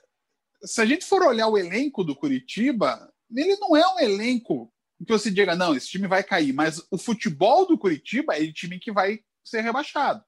Se 0.62 0.80
a 0.80 0.86
gente 0.86 1.04
for 1.04 1.22
olhar 1.22 1.48
o 1.48 1.58
elenco 1.58 2.02
do 2.02 2.16
Curitiba, 2.16 3.12
ele 3.34 3.56
não 3.56 3.76
é 3.76 3.86
um 3.94 4.00
elenco 4.00 4.72
que 4.98 5.12
você 5.12 5.30
diga, 5.30 5.54
não, 5.54 5.76
esse 5.76 5.88
time 5.88 6.08
vai 6.08 6.24
cair, 6.24 6.52
mas 6.52 6.82
o 6.90 6.96
futebol 6.96 7.66
do 7.66 7.78
Curitiba 7.78 8.34
é 8.34 8.42
o 8.42 8.52
time 8.52 8.78
que 8.78 8.90
vai 8.90 9.22
ser 9.44 9.60
rebaixado. 9.60 10.24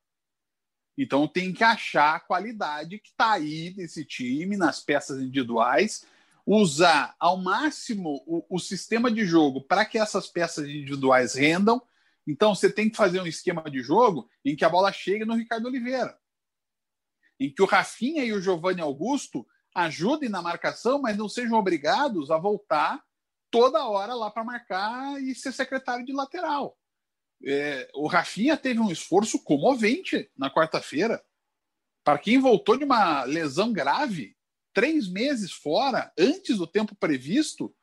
Então 0.98 1.26
tem 1.26 1.52
que 1.52 1.64
achar 1.64 2.16
a 2.16 2.20
qualidade 2.20 2.98
que 2.98 3.08
está 3.08 3.32
aí 3.32 3.72
nesse 3.76 4.04
time, 4.04 4.56
nas 4.56 4.80
peças 4.80 5.22
individuais, 5.22 6.04
usar 6.44 7.14
ao 7.18 7.38
máximo 7.38 8.22
o, 8.26 8.44
o 8.50 8.58
sistema 8.58 9.10
de 9.10 9.24
jogo 9.24 9.62
para 9.62 9.84
que 9.84 9.96
essas 9.96 10.26
peças 10.26 10.68
individuais 10.68 11.34
rendam 11.34 11.80
então 12.28 12.54
você 12.54 12.70
tem 12.70 12.90
que 12.90 12.96
fazer 12.96 13.22
um 13.22 13.26
esquema 13.26 13.62
de 13.70 13.80
jogo 13.82 14.28
em 14.44 14.54
que 14.54 14.62
a 14.62 14.68
bola 14.68 14.92
chegue 14.92 15.24
no 15.24 15.34
Ricardo 15.34 15.64
Oliveira. 15.66 16.20
Em 17.40 17.50
que 17.50 17.62
o 17.62 17.66
Rafinha 17.66 18.22
e 18.22 18.34
o 18.34 18.40
Giovanni 18.40 18.82
Augusto 18.82 19.46
ajudem 19.74 20.28
na 20.28 20.42
marcação, 20.42 21.00
mas 21.00 21.16
não 21.16 21.26
sejam 21.26 21.58
obrigados 21.58 22.30
a 22.30 22.36
voltar 22.36 23.02
toda 23.50 23.88
hora 23.88 24.14
lá 24.14 24.30
para 24.30 24.44
marcar 24.44 25.22
e 25.22 25.34
ser 25.34 25.52
secretário 25.52 26.04
de 26.04 26.12
lateral. 26.12 26.77
É, 27.44 27.88
o 27.94 28.06
Rafinha 28.06 28.56
teve 28.56 28.80
um 28.80 28.90
esforço 28.90 29.42
comovente 29.42 30.30
na 30.36 30.50
quarta-feira. 30.52 31.22
Para 32.02 32.18
quem 32.18 32.38
voltou 32.38 32.76
de 32.76 32.84
uma 32.84 33.24
lesão 33.24 33.72
grave, 33.72 34.36
três 34.72 35.08
meses 35.08 35.52
fora, 35.52 36.12
antes 36.18 36.58
do 36.58 36.66
tempo 36.66 36.94
previsto, 36.94 37.74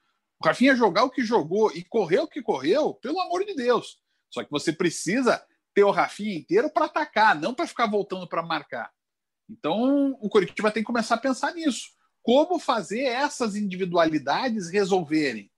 o 0.42 0.46
Rafinha 0.46 0.76
jogar 0.76 1.04
o 1.04 1.10
que 1.10 1.24
jogou 1.24 1.72
e 1.72 1.84
correr 1.84 2.20
o 2.20 2.28
que 2.28 2.42
correu, 2.42 2.94
pelo 2.94 3.20
amor 3.22 3.46
de 3.46 3.54
Deus. 3.56 4.00
Só 4.30 4.44
que 4.44 4.52
você 4.52 4.74
precisa 4.74 5.46
ter 5.74 5.84
o 5.84 5.92
Rafinha 5.92 6.36
inteiro 6.36 6.70
para 6.70 6.86
atacar, 6.86 7.40
não 7.40 7.54
para 7.54 7.68
ficar 7.68 7.88
voltando 7.88 8.28
para 8.28 8.42
marcar. 8.42 8.92
Então, 9.50 10.18
o 10.22 10.30
Curitiba 10.30 10.72
tem 10.72 10.82
que 10.82 10.88
começar 10.88 11.16
a 11.16 11.20
pensar 11.20 11.54
nisso. 11.54 11.90
Como 12.22 12.58
fazer 12.58 13.02
essas 13.02 13.56
individualidades 13.56 14.70
resolverem? 14.70 15.52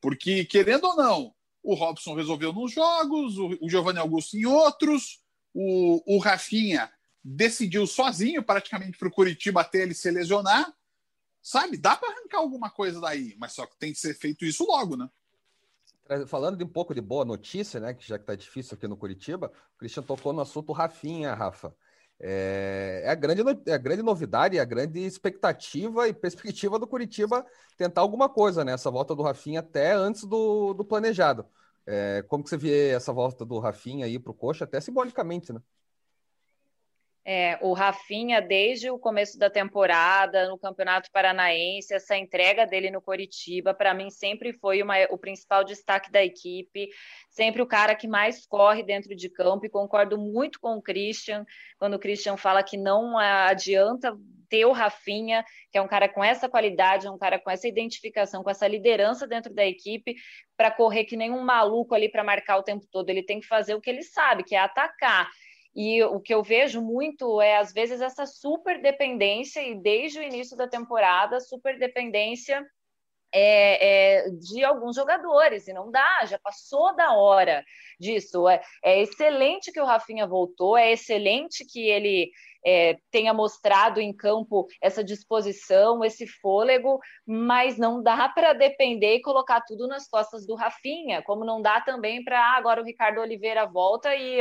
Porque, 0.00 0.44
querendo 0.44 0.84
ou 0.84 0.96
não, 0.96 1.34
o 1.62 1.74
Robson 1.74 2.14
resolveu 2.14 2.52
nos 2.52 2.72
jogos, 2.72 3.38
o, 3.38 3.68
Giovanni 3.68 3.98
Augusto 3.98 4.36
em 4.36 4.46
outros, 4.46 5.22
o, 5.54 6.16
o 6.16 6.18
Rafinha 6.18 6.90
decidiu 7.22 7.86
sozinho 7.86 8.42
praticamente 8.42 8.98
para 8.98 9.08
o 9.08 9.12
Curitiba 9.12 9.60
até 9.60 9.82
ele 9.82 9.94
se 9.94 10.10
lesionar. 10.10 10.72
Sabe, 11.42 11.76
dá 11.76 11.96
para 11.96 12.10
arrancar 12.10 12.38
alguma 12.38 12.70
coisa 12.70 13.00
daí, 13.00 13.34
mas 13.38 13.52
só 13.52 13.66
que 13.66 13.78
tem 13.78 13.92
que 13.92 13.98
ser 13.98 14.14
feito 14.14 14.44
isso 14.44 14.64
logo, 14.66 14.96
né? 14.96 15.08
Falando 16.26 16.58
de 16.58 16.64
um 16.64 16.68
pouco 16.68 16.92
de 16.92 17.00
boa 17.00 17.24
notícia, 17.24 17.78
né? 17.78 17.94
Que 17.94 18.06
já 18.06 18.18
que 18.18 18.24
tá 18.24 18.34
difícil 18.34 18.76
aqui 18.76 18.88
no 18.88 18.96
Curitiba, 18.96 19.52
o 19.74 19.78
Christian 19.78 20.02
tocou 20.02 20.32
no 20.32 20.40
assunto 20.40 20.72
Rafinha, 20.72 21.34
Rafa. 21.34 21.74
É, 22.22 23.02
é, 23.04 23.10
a 23.10 23.14
grande, 23.14 23.42
é 23.66 23.72
a 23.72 23.78
grande 23.78 24.02
novidade, 24.02 24.58
a 24.58 24.64
grande 24.64 25.00
expectativa 25.00 26.06
e 26.06 26.12
perspectiva 26.12 26.78
do 26.78 26.86
Curitiba 26.86 27.46
tentar 27.78 28.02
alguma 28.02 28.28
coisa 28.28 28.64
nessa 28.64 28.90
volta 28.90 29.14
do 29.14 29.22
Rafinha 29.22 29.60
até 29.60 29.92
antes 29.94 30.24
do, 30.24 30.74
do 30.74 30.84
planejado. 30.84 31.46
É, 31.86 32.22
como 32.28 32.44
que 32.44 32.50
você 32.50 32.56
vê 32.58 32.90
essa 32.90 33.12
volta 33.12 33.44
do 33.44 33.58
Rafinha 33.58 34.04
aí 34.06 34.18
para 34.18 34.30
o 34.32 34.34
Coxa, 34.34 34.64
até 34.64 34.80
simbolicamente, 34.80 35.52
né? 35.52 35.60
É, 37.24 37.58
o 37.60 37.74
Rafinha, 37.74 38.40
desde 38.40 38.90
o 38.90 38.98
começo 38.98 39.38
da 39.38 39.50
temporada, 39.50 40.48
no 40.48 40.58
Campeonato 40.58 41.10
Paranaense, 41.12 41.92
essa 41.92 42.16
entrega 42.16 42.66
dele 42.66 42.90
no 42.90 43.02
Coritiba, 43.02 43.74
para 43.74 43.92
mim 43.92 44.08
sempre 44.10 44.54
foi 44.54 44.82
uma, 44.82 44.94
o 45.10 45.18
principal 45.18 45.62
destaque 45.62 46.10
da 46.10 46.24
equipe, 46.24 46.88
sempre 47.28 47.60
o 47.60 47.66
cara 47.66 47.94
que 47.94 48.08
mais 48.08 48.46
corre 48.46 48.82
dentro 48.82 49.14
de 49.14 49.28
campo, 49.28 49.66
e 49.66 49.70
concordo 49.70 50.16
muito 50.16 50.58
com 50.58 50.76
o 50.76 50.82
Christian, 50.82 51.44
quando 51.78 51.94
o 51.94 51.98
Christian 51.98 52.38
fala 52.38 52.62
que 52.62 52.78
não 52.78 53.18
adianta 53.18 54.16
ter 54.48 54.64
o 54.64 54.72
Rafinha, 54.72 55.44
que 55.70 55.78
é 55.78 55.82
um 55.82 55.86
cara 55.86 56.08
com 56.08 56.24
essa 56.24 56.48
qualidade, 56.48 57.08
um 57.08 57.16
cara 57.16 57.38
com 57.38 57.50
essa 57.50 57.68
identificação, 57.68 58.42
com 58.42 58.50
essa 58.50 58.66
liderança 58.66 59.26
dentro 59.26 59.54
da 59.54 59.64
equipe, 59.64 60.16
para 60.56 60.70
correr 60.70 61.04
que 61.04 61.16
nem 61.16 61.30
um 61.30 61.42
maluco 61.42 61.94
ali 61.94 62.10
para 62.10 62.24
marcar 62.24 62.56
o 62.58 62.62
tempo 62.62 62.84
todo. 62.90 63.08
Ele 63.08 63.22
tem 63.22 63.40
que 63.40 63.46
fazer 63.46 63.74
o 63.74 63.80
que 63.80 63.88
ele 63.88 64.02
sabe, 64.02 64.42
que 64.42 64.56
é 64.56 64.58
atacar. 64.58 65.30
E 65.74 66.02
o 66.02 66.20
que 66.20 66.34
eu 66.34 66.42
vejo 66.42 66.80
muito 66.82 67.40
é, 67.40 67.56
às 67.56 67.72
vezes, 67.72 68.00
essa 68.00 68.26
super 68.26 68.80
dependência, 68.82 69.62
e 69.62 69.74
desde 69.74 70.18
o 70.18 70.22
início 70.22 70.56
da 70.56 70.66
temporada, 70.66 71.40
super 71.40 71.78
dependência 71.78 72.66
é, 73.32 74.22
é, 74.22 74.30
de 74.30 74.64
alguns 74.64 74.96
jogadores, 74.96 75.68
e 75.68 75.72
não 75.72 75.90
dá, 75.90 76.24
já 76.26 76.38
passou 76.38 76.94
da 76.96 77.14
hora 77.14 77.64
disso. 77.98 78.48
É, 78.48 78.60
é 78.82 79.00
excelente 79.00 79.70
que 79.70 79.80
o 79.80 79.84
Rafinha 79.84 80.26
voltou, 80.26 80.76
é 80.76 80.92
excelente 80.92 81.64
que 81.64 81.88
ele 81.88 82.30
é, 82.64 82.98
tenha 83.10 83.32
mostrado 83.32 84.00
em 84.00 84.12
campo 84.12 84.66
essa 84.82 85.02
disposição, 85.04 86.04
esse 86.04 86.26
fôlego, 86.26 86.98
mas 87.26 87.78
não 87.78 88.02
dá 88.02 88.28
para 88.34 88.52
depender 88.52 89.16
e 89.16 89.22
colocar 89.22 89.60
tudo 89.62 89.86
nas 89.86 90.08
costas 90.08 90.46
do 90.46 90.54
Rafinha, 90.54 91.22
como 91.22 91.44
não 91.44 91.62
dá 91.62 91.80
também 91.80 92.24
para 92.24 92.40
ah, 92.40 92.56
agora 92.56 92.82
o 92.82 92.84
Ricardo 92.84 93.20
Oliveira 93.20 93.66
volta 93.66 94.14
e 94.14 94.40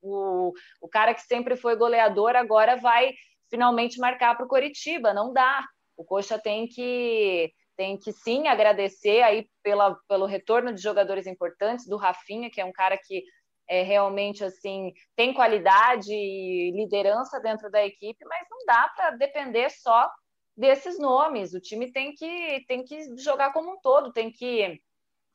o, 0.00 0.52
o 0.80 0.88
cara 0.88 1.14
que 1.14 1.22
sempre 1.22 1.56
foi 1.56 1.76
goleador 1.76 2.36
agora 2.36 2.76
vai 2.76 3.12
finalmente 3.50 3.98
marcar 3.98 4.36
para 4.36 4.46
o 4.46 4.48
Coritiba. 4.48 5.12
Não 5.12 5.32
dá. 5.32 5.64
O 5.96 6.04
Coxa 6.04 6.38
tem 6.38 6.66
que 6.66 7.52
tem 7.76 7.96
que 7.96 8.12
sim 8.12 8.48
agradecer 8.48 9.22
aí 9.22 9.48
pela, 9.62 9.96
pelo 10.08 10.26
retorno 10.26 10.74
de 10.74 10.82
jogadores 10.82 11.28
importantes, 11.28 11.86
do 11.86 11.96
Rafinha, 11.96 12.50
que 12.50 12.60
é 12.60 12.64
um 12.64 12.72
cara 12.72 12.98
que 12.98 13.22
é, 13.68 13.82
realmente 13.82 14.42
assim 14.42 14.92
tem 15.14 15.32
qualidade 15.32 16.12
e 16.12 16.72
liderança 16.72 17.38
dentro 17.38 17.70
da 17.70 17.84
equipe, 17.86 18.24
mas 18.24 18.48
não 18.50 18.66
dá 18.66 18.88
para 18.96 19.10
depender 19.12 19.70
só 19.70 20.10
desses 20.56 20.98
nomes. 20.98 21.54
O 21.54 21.60
time 21.60 21.92
tem 21.92 22.12
que 22.14 22.64
tem 22.66 22.82
que 22.82 23.16
jogar 23.16 23.52
como 23.52 23.72
um 23.72 23.80
todo, 23.80 24.12
tem 24.12 24.32
que 24.32 24.80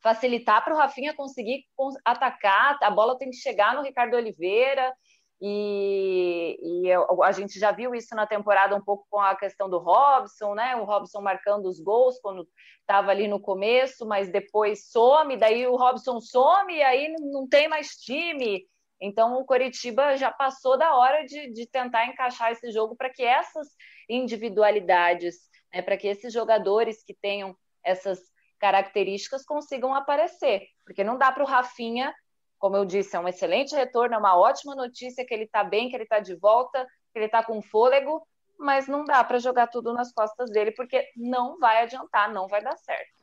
facilitar 0.04 0.62
para 0.62 0.74
o 0.74 0.76
Rafinha 0.76 1.14
conseguir 1.14 1.64
atacar, 2.04 2.76
a 2.82 2.90
bola 2.90 3.16
tem 3.16 3.30
que 3.30 3.36
chegar 3.36 3.74
no 3.74 3.82
Ricardo 3.82 4.14
Oliveira, 4.14 4.94
e, 5.40 6.58
e, 6.62 6.92
a 7.22 7.32
gente 7.32 7.58
já 7.58 7.72
viu 7.72 7.94
isso 7.94 8.14
na 8.14 8.26
temporada 8.26 8.76
um 8.76 8.80
pouco 8.80 9.06
com 9.10 9.18
a 9.18 9.34
questão 9.34 9.68
do 9.68 9.78
Robson, 9.78 10.54
né? 10.54 10.76
O 10.76 10.84
Robson 10.84 11.20
marcando 11.20 11.66
os 11.66 11.80
gols 11.80 12.18
quando 12.20 12.48
estava 12.80 13.10
ali 13.10 13.26
no 13.28 13.40
começo, 13.40 14.06
mas 14.06 14.30
depois 14.30 14.90
some, 14.90 15.36
daí 15.36 15.66
o 15.66 15.76
Robson 15.76 16.20
some 16.20 16.72
e 16.72 16.82
aí 16.82 17.14
não 17.20 17.48
tem 17.48 17.68
mais 17.68 17.96
time. 17.96 18.64
Então 19.00 19.34
o 19.38 19.44
Coritiba 19.44 20.16
já 20.16 20.30
passou 20.30 20.78
da 20.78 20.94
hora 20.94 21.24
de, 21.24 21.52
de 21.52 21.66
tentar 21.66 22.06
encaixar 22.06 22.52
esse 22.52 22.70
jogo 22.70 22.94
para 22.96 23.10
que 23.10 23.22
essas 23.22 23.68
individualidades, 24.08 25.36
né, 25.72 25.82
para 25.82 25.96
que 25.96 26.06
esses 26.06 26.32
jogadores 26.32 27.02
que 27.04 27.14
tenham 27.14 27.54
essas 27.84 28.20
características 28.64 29.44
consigam 29.44 29.94
aparecer, 29.94 30.62
porque 30.86 31.04
não 31.04 31.18
dá 31.18 31.30
para 31.30 31.44
o 31.44 31.46
Rafinha, 31.46 32.14
como 32.58 32.76
eu 32.76 32.86
disse, 32.86 33.14
é 33.14 33.20
um 33.20 33.28
excelente 33.28 33.74
retorno, 33.74 34.14
é 34.14 34.18
uma 34.18 34.38
ótima 34.38 34.74
notícia 34.74 35.22
que 35.26 35.34
ele 35.34 35.44
está 35.44 35.62
bem, 35.62 35.90
que 35.90 35.96
ele 35.96 36.04
está 36.04 36.18
de 36.18 36.34
volta, 36.34 36.86
que 37.12 37.18
ele 37.18 37.26
está 37.26 37.44
com 37.44 37.60
fôlego, 37.60 38.26
mas 38.58 38.88
não 38.88 39.04
dá 39.04 39.22
para 39.22 39.38
jogar 39.38 39.66
tudo 39.66 39.92
nas 39.92 40.10
costas 40.14 40.50
dele, 40.50 40.70
porque 40.70 41.06
não 41.14 41.58
vai 41.58 41.82
adiantar, 41.82 42.32
não 42.32 42.48
vai 42.48 42.64
dar 42.64 42.74
certo. 42.78 43.22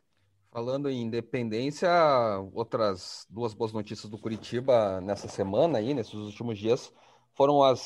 Falando 0.52 0.88
em 0.88 1.02
independência, 1.02 1.90
outras 2.54 3.26
duas 3.28 3.56
boas 3.56 3.74
notícias 3.74 4.12
do 4.12 4.20
Curitiba 4.20 5.02
nessa 5.02 5.28
semana 5.28 5.80
aí, 5.80 5.92
nesses 5.92 6.14
últimos 6.14 6.60
dias, 6.60 6.94
foram 7.34 7.64
as 7.64 7.80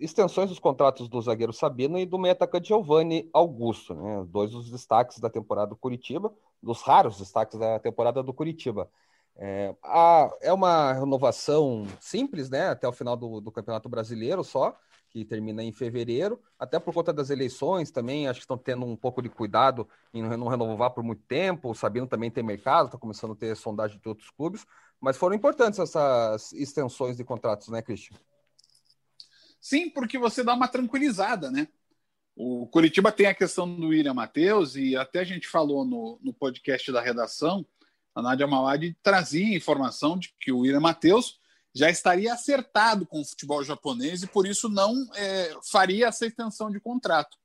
extensões 0.00 0.48
dos 0.48 0.58
contratos 0.58 1.08
do 1.08 1.20
zagueiro 1.20 1.52
Sabino 1.52 1.98
e 1.98 2.06
do 2.06 2.18
meio 2.18 2.32
atacante 2.32 2.68
Giovanni 2.68 3.28
Augusto, 3.32 3.94
né? 3.94 4.24
Dois 4.28 4.50
dos 4.50 4.70
destaques 4.70 5.18
da 5.18 5.30
temporada 5.30 5.68
do 5.68 5.76
Curitiba 5.76 6.32
dos 6.62 6.82
raros 6.82 7.18
destaques 7.18 7.58
da 7.58 7.78
temporada 7.78 8.22
do 8.22 8.32
Curitiba. 8.32 8.90
É, 9.36 9.74
a, 9.82 10.30
é 10.42 10.52
uma 10.52 10.92
renovação 10.92 11.86
simples, 12.00 12.50
né? 12.50 12.68
Até 12.68 12.86
o 12.86 12.92
final 12.92 13.16
do, 13.16 13.40
do, 13.40 13.50
Campeonato 13.50 13.88
Brasileiro 13.88 14.44
só, 14.44 14.76
que 15.08 15.24
termina 15.24 15.62
em 15.62 15.72
fevereiro, 15.72 16.40
até 16.58 16.78
por 16.78 16.92
conta 16.92 17.12
das 17.12 17.30
eleições 17.30 17.90
também, 17.90 18.28
acho 18.28 18.40
que 18.40 18.44
estão 18.44 18.58
tendo 18.58 18.84
um 18.84 18.94
pouco 18.94 19.22
de 19.22 19.28
cuidado 19.28 19.88
em 20.12 20.22
não 20.22 20.48
renovar 20.48 20.90
por 20.90 21.02
muito 21.02 21.22
tempo. 21.22 21.70
O 21.70 21.74
Sabino 21.74 22.06
também 22.06 22.30
tem 22.30 22.44
mercado, 22.44 22.86
está 22.86 22.98
começando 22.98 23.32
a 23.32 23.36
ter 23.36 23.56
sondagem 23.56 23.98
de 23.98 24.08
outros 24.08 24.30
clubes, 24.30 24.66
mas 25.00 25.16
foram 25.16 25.34
importantes 25.34 25.78
essas 25.78 26.52
extensões 26.52 27.16
de 27.16 27.24
contratos, 27.24 27.68
né, 27.68 27.80
Christian? 27.80 28.16
Sim, 29.60 29.90
porque 29.90 30.18
você 30.18 30.42
dá 30.42 30.54
uma 30.54 30.68
tranquilizada, 30.68 31.50
né? 31.50 31.68
O 32.34 32.66
Curitiba 32.68 33.12
tem 33.12 33.26
a 33.26 33.34
questão 33.34 33.72
do 33.72 33.88
William 33.88 34.14
Matheus, 34.14 34.74
e 34.74 34.96
até 34.96 35.20
a 35.20 35.24
gente 35.24 35.46
falou 35.46 35.84
no, 35.84 36.18
no 36.22 36.32
podcast 36.32 36.90
da 36.90 37.00
redação, 37.00 37.66
a 38.14 38.22
Nádia 38.22 38.46
Mawad 38.46 38.96
trazia 39.02 39.56
informação 39.56 40.18
de 40.18 40.34
que 40.40 40.50
o 40.50 40.60
William 40.60 40.80
Matheus 40.80 41.38
já 41.74 41.88
estaria 41.90 42.32
acertado 42.32 43.06
com 43.06 43.20
o 43.20 43.24
futebol 43.24 43.62
japonês 43.62 44.22
e 44.22 44.26
por 44.26 44.46
isso 44.46 44.68
não 44.68 44.94
é, 45.14 45.54
faria 45.70 46.08
essa 46.08 46.26
extensão 46.26 46.70
de 46.70 46.80
contrato. 46.80 47.36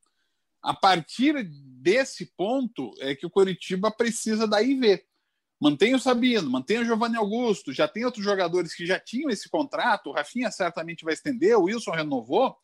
A 0.61 0.73
partir 0.73 1.43
desse 1.43 2.25
ponto 2.35 2.91
é 2.99 3.13
que 3.15 3.25
o 3.25 3.29
Curitiba 3.29 3.91
precisa 3.91 4.47
daí 4.47 4.73
ver. 4.75 5.05
Mantém 5.59 5.95
o 5.95 5.99
Sabino, 5.99 6.49
mantém 6.49 6.79
o 6.79 6.85
Giovanni 6.85 7.15
Augusto, 7.15 7.71
já 7.71 7.87
tem 7.87 8.03
outros 8.03 8.23
jogadores 8.23 8.75
que 8.75 8.85
já 8.85 8.99
tinham 8.99 9.29
esse 9.29 9.49
contrato, 9.49 10.09
o 10.09 10.13
Rafinha 10.13 10.51
certamente 10.51 11.05
vai 11.05 11.13
estender, 11.13 11.57
o 11.57 11.63
Wilson 11.63 11.91
renovou, 11.91 12.57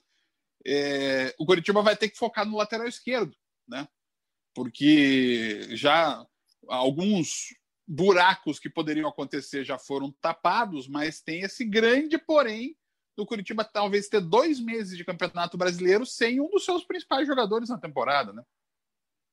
é, 0.66 1.34
o 1.40 1.46
Curitiba 1.46 1.82
vai 1.82 1.96
ter 1.96 2.10
que 2.10 2.18
focar 2.18 2.46
no 2.46 2.58
lateral 2.58 2.88
esquerdo, 2.88 3.36
né? 3.68 3.88
Porque 4.54 5.68
já 5.76 6.26
alguns 6.68 7.56
buracos 7.88 8.60
que 8.60 8.70
poderiam 8.70 9.10
acontecer 9.10 9.64
já 9.64 9.78
foram 9.80 10.12
tapados, 10.22 10.88
mas 10.88 11.22
tem 11.22 11.42
esse 11.42 11.64
grande 11.66 12.18
porém 12.18 12.76
do 13.18 13.26
Curitiba 13.26 13.64
talvez 13.64 14.08
ter 14.08 14.22
dois 14.22 14.60
meses 14.60 14.98
de 14.98 15.06
campeonato 15.06 15.58
brasileiro 15.58 16.06
sem 16.06 16.40
um 16.40 16.50
dos 16.50 16.66
seus 16.66 16.84
principais 16.84 17.28
jogadores 17.28 17.70
na 17.70 17.78
temporada, 17.78 18.34
né? 18.34 18.44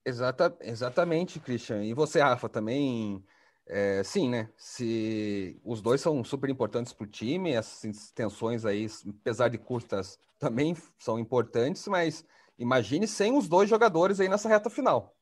Exata, 0.05 0.57
exatamente, 0.61 1.38
Christian. 1.40 1.85
E 1.85 1.92
você, 1.92 2.21
Rafa, 2.21 2.49
também 2.49 3.23
é, 3.68 4.02
sim, 4.02 4.28
né? 4.28 4.48
Se 4.57 5.61
os 5.64 5.83
dois 5.83 6.00
são 6.00 6.24
super 6.24 6.48
importantes 6.48 6.92
para 6.92 7.04
o 7.04 7.11
time, 7.11 7.52
essas 7.52 7.85
extensões 7.85 8.64
aí, 8.64 8.87
apesar 9.20 9.48
de 9.48 9.59
curtas, 9.59 10.18
também 10.38 10.74
são 10.98 11.18
importantes, 11.18 11.87
mas 11.87 12.24
imagine 12.59 13.07
sem 13.07 13.37
os 13.37 13.46
dois 13.46 13.68
jogadores 13.68 14.20
aí 14.20 14.28
nessa 14.28 14.48
reta 14.48 14.70
final. 14.70 15.14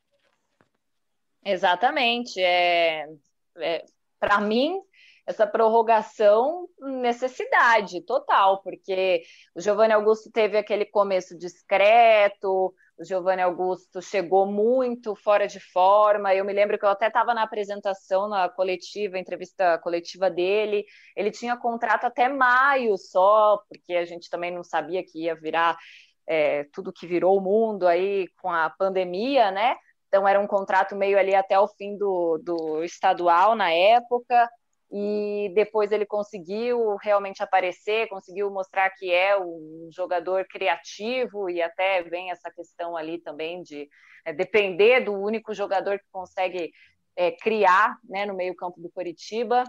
Exatamente. 1.44 2.40
É, 2.40 3.09
é 3.56 3.85
para 4.18 4.40
mim, 4.40 4.80
essa 5.26 5.46
prorrogação, 5.46 6.68
necessidade 6.80 8.00
total, 8.02 8.62
porque 8.62 9.22
o 9.54 9.61
Giovanni 9.61 9.92
Augusto 9.92 10.30
teve 10.30 10.56
aquele 10.56 10.87
começo 10.87 11.37
discreto, 11.37 12.72
o 12.98 13.04
Giovanni 13.04 13.42
Augusto 13.42 14.00
chegou 14.00 14.46
muito 14.46 15.14
fora 15.14 15.46
de 15.46 15.61
forma. 15.61 16.35
Eu 16.35 16.44
me 16.44 16.52
lembro 16.52 16.78
que 16.78 16.85
eu 16.85 16.88
até 16.88 17.09
estava 17.09 17.35
na 17.35 17.42
apresentação, 17.42 18.28
na 18.28 18.48
coletiva, 18.48 19.18
entrevista 19.18 19.78
coletiva 19.78 20.30
dele. 20.30 20.85
Ele 21.14 21.30
tinha 21.30 21.56
contrato 21.56 22.04
até 22.04 22.28
maio 22.28 22.96
só, 22.96 23.62
porque 23.68 23.94
a 23.94 24.04
gente 24.04 24.30
também 24.30 24.50
não 24.50 24.64
sabia 24.64 25.04
que 25.04 25.24
ia 25.24 25.35
virar 25.35 25.76
é, 26.26 26.64
tudo 26.72 26.92
que 26.92 27.06
virou 27.06 27.37
o 27.37 27.40
mundo 27.40 27.87
aí 27.87 28.28
com 28.40 28.50
a 28.50 28.70
pandemia, 28.70 29.50
né? 29.50 29.76
Então 30.09 30.26
era 30.26 30.40
um 30.40 30.46
contrato 30.46 30.96
meio 30.96 31.18
ali 31.18 31.35
até 31.35 31.59
o 31.59 31.68
fim 31.68 31.96
do, 31.98 32.38
do 32.38 32.82
estadual 32.82 33.54
na 33.54 33.70
época 33.70 34.48
e 34.90 35.51
depois 35.55 35.90
ele 35.90 36.07
conseguiu 36.07 36.96
realmente 36.96 37.42
aparecer, 37.42 38.09
conseguiu 38.09 38.51
mostrar 38.51 38.88
que 38.90 39.12
é 39.12 39.38
um 39.38 39.88
jogador 39.92 40.46
criativo 40.49 41.51
e 41.51 41.61
até 41.61 42.03
vem 42.03 42.31
essa 42.31 42.51
questão 42.51 42.96
ali 42.96 43.18
também 43.18 43.62
de 43.62 43.88
é, 44.25 44.33
depender 44.33 45.01
do 45.01 45.12
único 45.12 45.53
jogador 45.53 45.99
que 45.99 46.05
consegue 46.12 46.70
é, 47.16 47.33
criar 47.33 47.96
né, 48.05 48.27
no 48.27 48.35
meio 48.35 48.55
campo 48.55 48.81
do 48.81 48.90
Coritiba. 48.90 49.64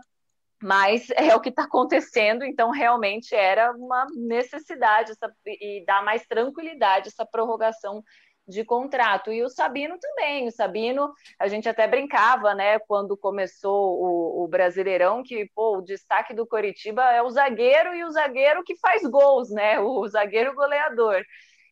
mas 0.61 1.09
é 1.17 1.35
o 1.35 1.41
que 1.41 1.49
está 1.49 1.63
acontecendo, 1.63 2.43
então 2.43 2.69
realmente 2.69 3.33
era 3.33 3.71
uma 3.71 4.05
necessidade 4.15 5.11
essa, 5.11 5.31
e 5.45 5.83
dar 5.85 6.03
mais 6.03 6.25
tranquilidade 6.27 7.07
essa 7.07 7.25
prorrogação 7.25 8.03
de 8.47 8.63
contrato. 8.63 9.31
E 9.31 9.43
o 9.43 9.49
Sabino 9.49 9.97
também. 9.99 10.47
O 10.47 10.51
Sabino, 10.51 11.13
a 11.37 11.47
gente 11.47 11.67
até 11.67 11.87
brincava, 11.87 12.55
né, 12.55 12.79
quando 12.79 13.17
começou 13.17 13.99
o, 13.99 14.43
o, 14.43 14.47
Brasileirão, 14.47 15.21
que 15.23 15.49
pô, 15.53 15.77
o 15.77 15.81
destaque 15.81 16.33
do 16.33 16.47
Coritiba 16.47 17.03
é 17.11 17.21
o 17.21 17.29
zagueiro 17.29 17.93
e 17.95 18.03
o 18.03 18.11
zagueiro 18.11 18.63
que 18.63 18.77
faz 18.77 19.03
gols, 19.03 19.49
né? 19.49 19.79
O 19.79 20.07
zagueiro 20.07 20.55
goleador. 20.55 21.21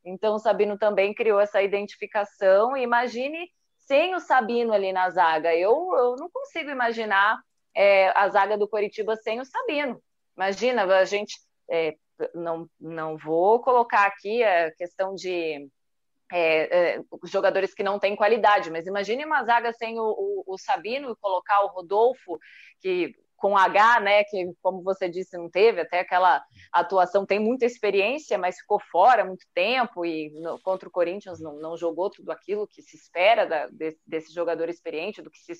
Então 0.04 0.36
o 0.36 0.40
Sabino 0.40 0.78
também 0.78 1.14
criou 1.14 1.40
essa 1.40 1.62
identificação. 1.62 2.76
E 2.76 2.84
imagine 2.84 3.50
sem 3.80 4.14
o 4.16 4.20
Sabino 4.20 4.74
ali 4.74 4.92
na 4.92 5.10
zaga. 5.10 5.56
Eu, 5.56 5.72
eu 5.96 6.16
não 6.18 6.30
consigo 6.30 6.70
imaginar 6.70 7.40
é, 7.76 8.10
a 8.18 8.28
zaga 8.30 8.58
do 8.58 8.68
Coritiba 8.68 9.16
sem 9.16 9.40
o 9.40 9.46
Sabino. 9.46 10.02
Imagina, 10.36 10.84
a 10.84 11.06
gente. 11.06 11.36
É, 11.70 11.96
não, 12.34 12.70
não 12.80 13.18
vou 13.18 13.60
colocar 13.60 14.06
aqui 14.06 14.44
a 14.44 14.72
questão 14.72 15.14
de 15.16 15.68
é, 16.32 16.96
é, 16.96 17.02
jogadores 17.26 17.74
que 17.74 17.84
não 17.84 18.00
têm 18.00 18.16
qualidade, 18.16 18.72
mas 18.72 18.88
imagine 18.88 19.26
uma 19.26 19.44
zaga 19.44 19.72
sem 19.74 20.00
o, 20.00 20.04
o, 20.04 20.44
o, 20.48 20.58
Sabino 20.58 21.12
e 21.12 21.16
colocar 21.18 21.62
o 21.62 21.68
Rodolfo, 21.68 22.40
que 22.82 23.14
com 23.36 23.58
H, 23.58 24.00
né, 24.00 24.24
que 24.24 24.52
como 24.62 24.82
você 24.82 25.08
disse, 25.10 25.38
não 25.38 25.50
teve 25.50 25.82
até 25.82 26.00
aquela 26.00 26.44
atuação, 26.72 27.26
tem 27.26 27.38
muita 27.40 27.66
experiência, 27.66 28.38
mas 28.38 28.58
ficou 28.58 28.80
fora 28.92 29.26
muito 29.26 29.46
tempo 29.54 30.06
e 30.06 30.32
no, 30.42 30.60
contra 30.62 30.88
o 30.88 30.92
Corinthians 30.92 31.40
não, 31.40 31.60
não, 31.60 31.78
jogou 31.78 32.10
tudo 32.10 32.32
aquilo 32.32 32.68
que 32.68 32.82
se 32.82 32.96
espera 32.96 33.46
da, 33.46 33.68
de, 33.68 33.98
desse 34.08 34.34
jogador 34.34 34.70
experiente, 34.70 35.22
do 35.22 35.30
que 35.30 35.38
se, 35.38 35.54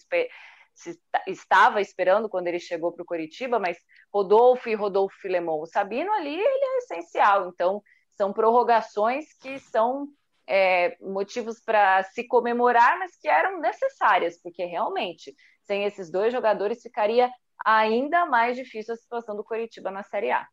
se 0.74 1.00
estava 1.28 1.80
esperando 1.82 2.30
quando 2.30 2.48
ele 2.48 2.60
chegou 2.60 2.92
para 2.92 3.04
o 3.04 3.06
Coritiba, 3.06 3.60
mas 3.60 3.78
Rodolfo 4.12 4.68
e 4.68 4.74
Rodolfo 4.74 5.16
Filemon, 5.20 5.62
o 5.62 5.68
Sabino 5.68 6.12
ali, 6.14 6.34
ele 6.34 6.66
é 6.66 6.78
essencial, 6.78 7.50
então 7.50 7.84
são 8.16 8.34
prorrogações 8.34 9.34
que 9.34 9.60
são 9.60 10.08
é, 10.48 10.98
motivos 11.02 11.60
para 11.60 12.04
se 12.04 12.24
comemorar, 12.28 13.00
mas 13.00 13.16
que 13.18 13.28
eram 13.28 13.60
necessárias, 13.60 14.40
porque 14.42 14.66
realmente, 14.66 15.36
sem 15.64 15.84
esses 15.84 16.12
dois 16.12 16.32
jogadores, 16.32 16.82
ficaria 16.82 17.32
ainda 17.66 18.26
mais 18.26 18.56
difícil 18.56 18.94
a 18.94 18.98
situação 18.98 19.36
do 19.36 19.44
Curitiba 19.44 19.90
na 19.90 20.04
Série 20.04 20.32
A. 20.32 20.48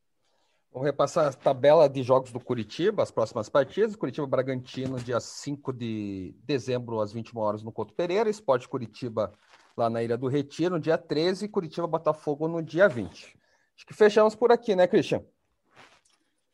Vamos 0.73 0.87
repassar 0.87 1.27
a 1.29 1.33
tabela 1.33 1.87
de 1.87 2.03
jogos 2.03 2.33
do 2.33 2.41
Curitiba, 2.41 3.03
as 3.03 3.11
próximas 3.11 3.51
partidas. 3.51 3.95
Curitiba 3.95 4.27
Bragantino, 4.27 4.97
dia 4.99 5.21
5 5.21 5.71
de 5.71 6.35
dezembro, 6.45 6.99
às 6.99 7.13
21 7.13 7.39
horas, 7.39 7.63
no 7.63 7.71
Couto 7.71 7.93
Pereira. 7.93 8.31
Esporte 8.31 8.67
Curitiba, 8.67 9.31
lá 9.77 9.91
na 9.91 10.03
Ilha 10.03 10.17
do 10.17 10.29
Retiro, 10.29 10.77
no 10.77 10.81
dia 10.81 10.97
13. 10.97 11.47
Curitiba 11.49 11.87
Botafogo, 11.87 12.49
no 12.49 12.63
dia 12.63 12.89
20. 12.89 13.39
Acho 13.77 13.87
que 13.87 13.93
fechamos 13.93 14.35
por 14.35 14.51
aqui, 14.51 14.75
né, 14.75 14.87
Christian? 14.87 15.23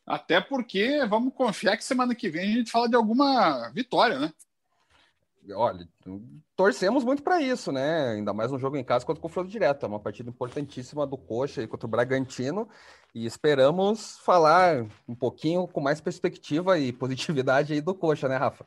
Até 0.09 0.41
porque 0.41 1.05
vamos 1.05 1.31
confiar 1.35 1.77
que 1.77 1.83
semana 1.83 2.15
que 2.15 2.29
vem 2.29 2.41
a 2.41 2.57
gente 2.57 2.71
fala 2.71 2.89
de 2.89 2.95
alguma 2.95 3.69
vitória, 3.69 4.17
né? 4.17 4.33
Olha, 5.53 5.87
torcemos 6.55 7.03
muito 7.03 7.21
para 7.21 7.39
isso, 7.39 7.71
né? 7.71 8.13
Ainda 8.13 8.33
mais 8.33 8.51
um 8.51 8.57
jogo 8.57 8.75
em 8.75 8.83
casa 8.83 9.05
contra 9.05 9.19
o 9.19 9.21
confronto 9.21 9.51
direto. 9.51 9.85
É 9.85 9.87
uma 9.87 9.99
partida 9.99 10.27
importantíssima 10.27 11.05
do 11.05 11.15
Coxa 11.15 11.67
contra 11.67 11.85
o 11.85 11.89
Bragantino. 11.89 12.67
E 13.13 13.27
esperamos 13.27 14.17
falar 14.25 14.83
um 15.07 15.13
pouquinho 15.13 15.67
com 15.67 15.79
mais 15.79 16.01
perspectiva 16.01 16.79
e 16.79 16.91
positividade 16.91 17.73
aí 17.73 17.81
do 17.81 17.93
Coxa, 17.93 18.27
né, 18.27 18.35
Rafa? 18.35 18.65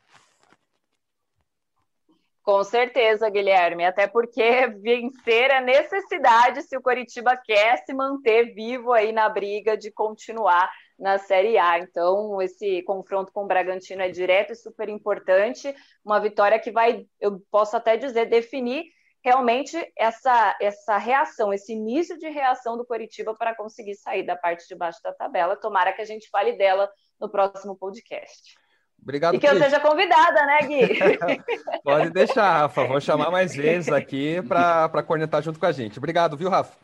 Com 2.41 2.63
certeza, 2.63 3.29
Guilherme, 3.29 3.85
até 3.85 4.07
porque 4.07 4.67
vencer 4.81 5.49
é 5.49 5.61
necessidade 5.61 6.61
se 6.61 6.77
o 6.77 6.81
Coritiba 6.81 7.35
quer 7.37 7.83
se 7.85 7.93
manter 7.93 8.53
vivo 8.53 8.93
aí 8.93 9.11
na 9.11 9.27
briga 9.27 9.77
de 9.77 9.91
continuar 9.91 10.69
na 10.97 11.17
Série 11.17 11.57
A. 11.57 11.79
Então, 11.79 12.41
esse 12.41 12.81
confronto 12.83 13.31
com 13.31 13.43
o 13.43 13.47
Bragantino 13.47 14.01
é 14.01 14.09
direto 14.09 14.53
e 14.53 14.55
super 14.55 14.89
importante. 14.89 15.73
Uma 16.03 16.19
vitória 16.19 16.59
que 16.59 16.71
vai, 16.71 17.05
eu 17.19 17.41
posso 17.51 17.75
até 17.75 17.97
dizer, 17.97 18.25
definir 18.25 18.85
realmente 19.23 19.77
essa, 19.97 20.55
essa 20.59 20.97
reação, 20.97 21.53
esse 21.53 21.71
início 21.73 22.17
de 22.17 22.29
reação 22.29 22.77
do 22.77 22.85
Coritiba 22.85 23.33
para 23.33 23.55
conseguir 23.55 23.95
sair 23.95 24.23
da 24.23 24.35
parte 24.35 24.67
de 24.67 24.75
baixo 24.75 25.01
da 25.01 25.13
tabela. 25.13 25.55
Tomara 25.55 25.93
que 25.93 26.01
a 26.01 26.05
gente 26.05 26.29
fale 26.29 26.57
dela 26.57 26.89
no 27.19 27.29
próximo 27.29 27.75
podcast. 27.75 28.55
Obrigado, 29.01 29.35
E 29.35 29.39
que 29.39 29.47
eu 29.47 29.57
seja 29.57 29.81
convidada, 29.81 30.45
né, 30.45 30.59
Gui? 30.61 31.43
Pode 31.83 32.09
deixar, 32.11 32.61
Rafa. 32.61 32.85
Vou 32.85 33.01
chamar 33.01 33.29
mais 33.31 33.53
vezes 33.53 33.91
aqui 33.91 34.41
para 34.43 35.03
cornetar 35.03 35.41
junto 35.41 35.59
com 35.59 35.65
a 35.65 35.71
gente. 35.71 35.97
Obrigado, 35.97 36.37
viu, 36.37 36.49
Rafa? 36.49 36.77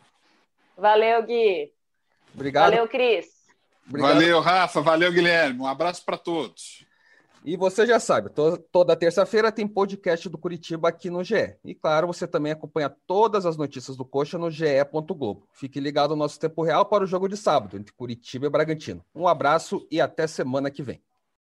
Valeu, 0.77 1.23
Gui. 1.23 1.71
Obrigado. 2.33 2.71
Valeu, 2.71 2.87
Cris. 2.87 3.38
Obrigado. 3.89 4.13
Valeu, 4.13 4.39
Rafa. 4.39 4.81
Valeu, 4.81 5.11
Guilherme. 5.11 5.59
Um 5.59 5.67
abraço 5.67 6.05
para 6.05 6.17
todos. 6.17 6.87
E 7.43 7.55
você 7.55 7.85
já 7.85 7.99
sabe, 7.99 8.29
to 8.29 8.57
toda 8.71 8.95
terça-feira 8.97 9.51
tem 9.51 9.65
podcast 9.65 10.27
do 10.27 10.37
Curitiba 10.37 10.89
aqui 10.89 11.09
no 11.09 11.23
GE. 11.23 11.55
E 11.63 11.73
claro, 11.73 12.05
você 12.05 12.27
também 12.27 12.51
acompanha 12.51 12.93
todas 13.07 13.45
as 13.45 13.55
notícias 13.55 13.95
do 13.95 14.03
Coxa 14.03 14.37
no 14.37 14.51
ge.globo. 14.51 15.47
Fique 15.53 15.79
ligado 15.79 16.11
no 16.11 16.17
nosso 16.17 16.37
tempo 16.37 16.61
real 16.63 16.85
para 16.85 17.03
o 17.03 17.07
jogo 17.07 17.29
de 17.29 17.37
sábado 17.37 17.77
entre 17.77 17.93
Curitiba 17.93 18.45
e 18.45 18.49
Bragantino. 18.49 19.03
Um 19.15 19.27
abraço 19.27 19.87
e 19.89 20.01
até 20.01 20.27
semana 20.27 20.69
que 20.69 20.83
vem. 20.83 21.01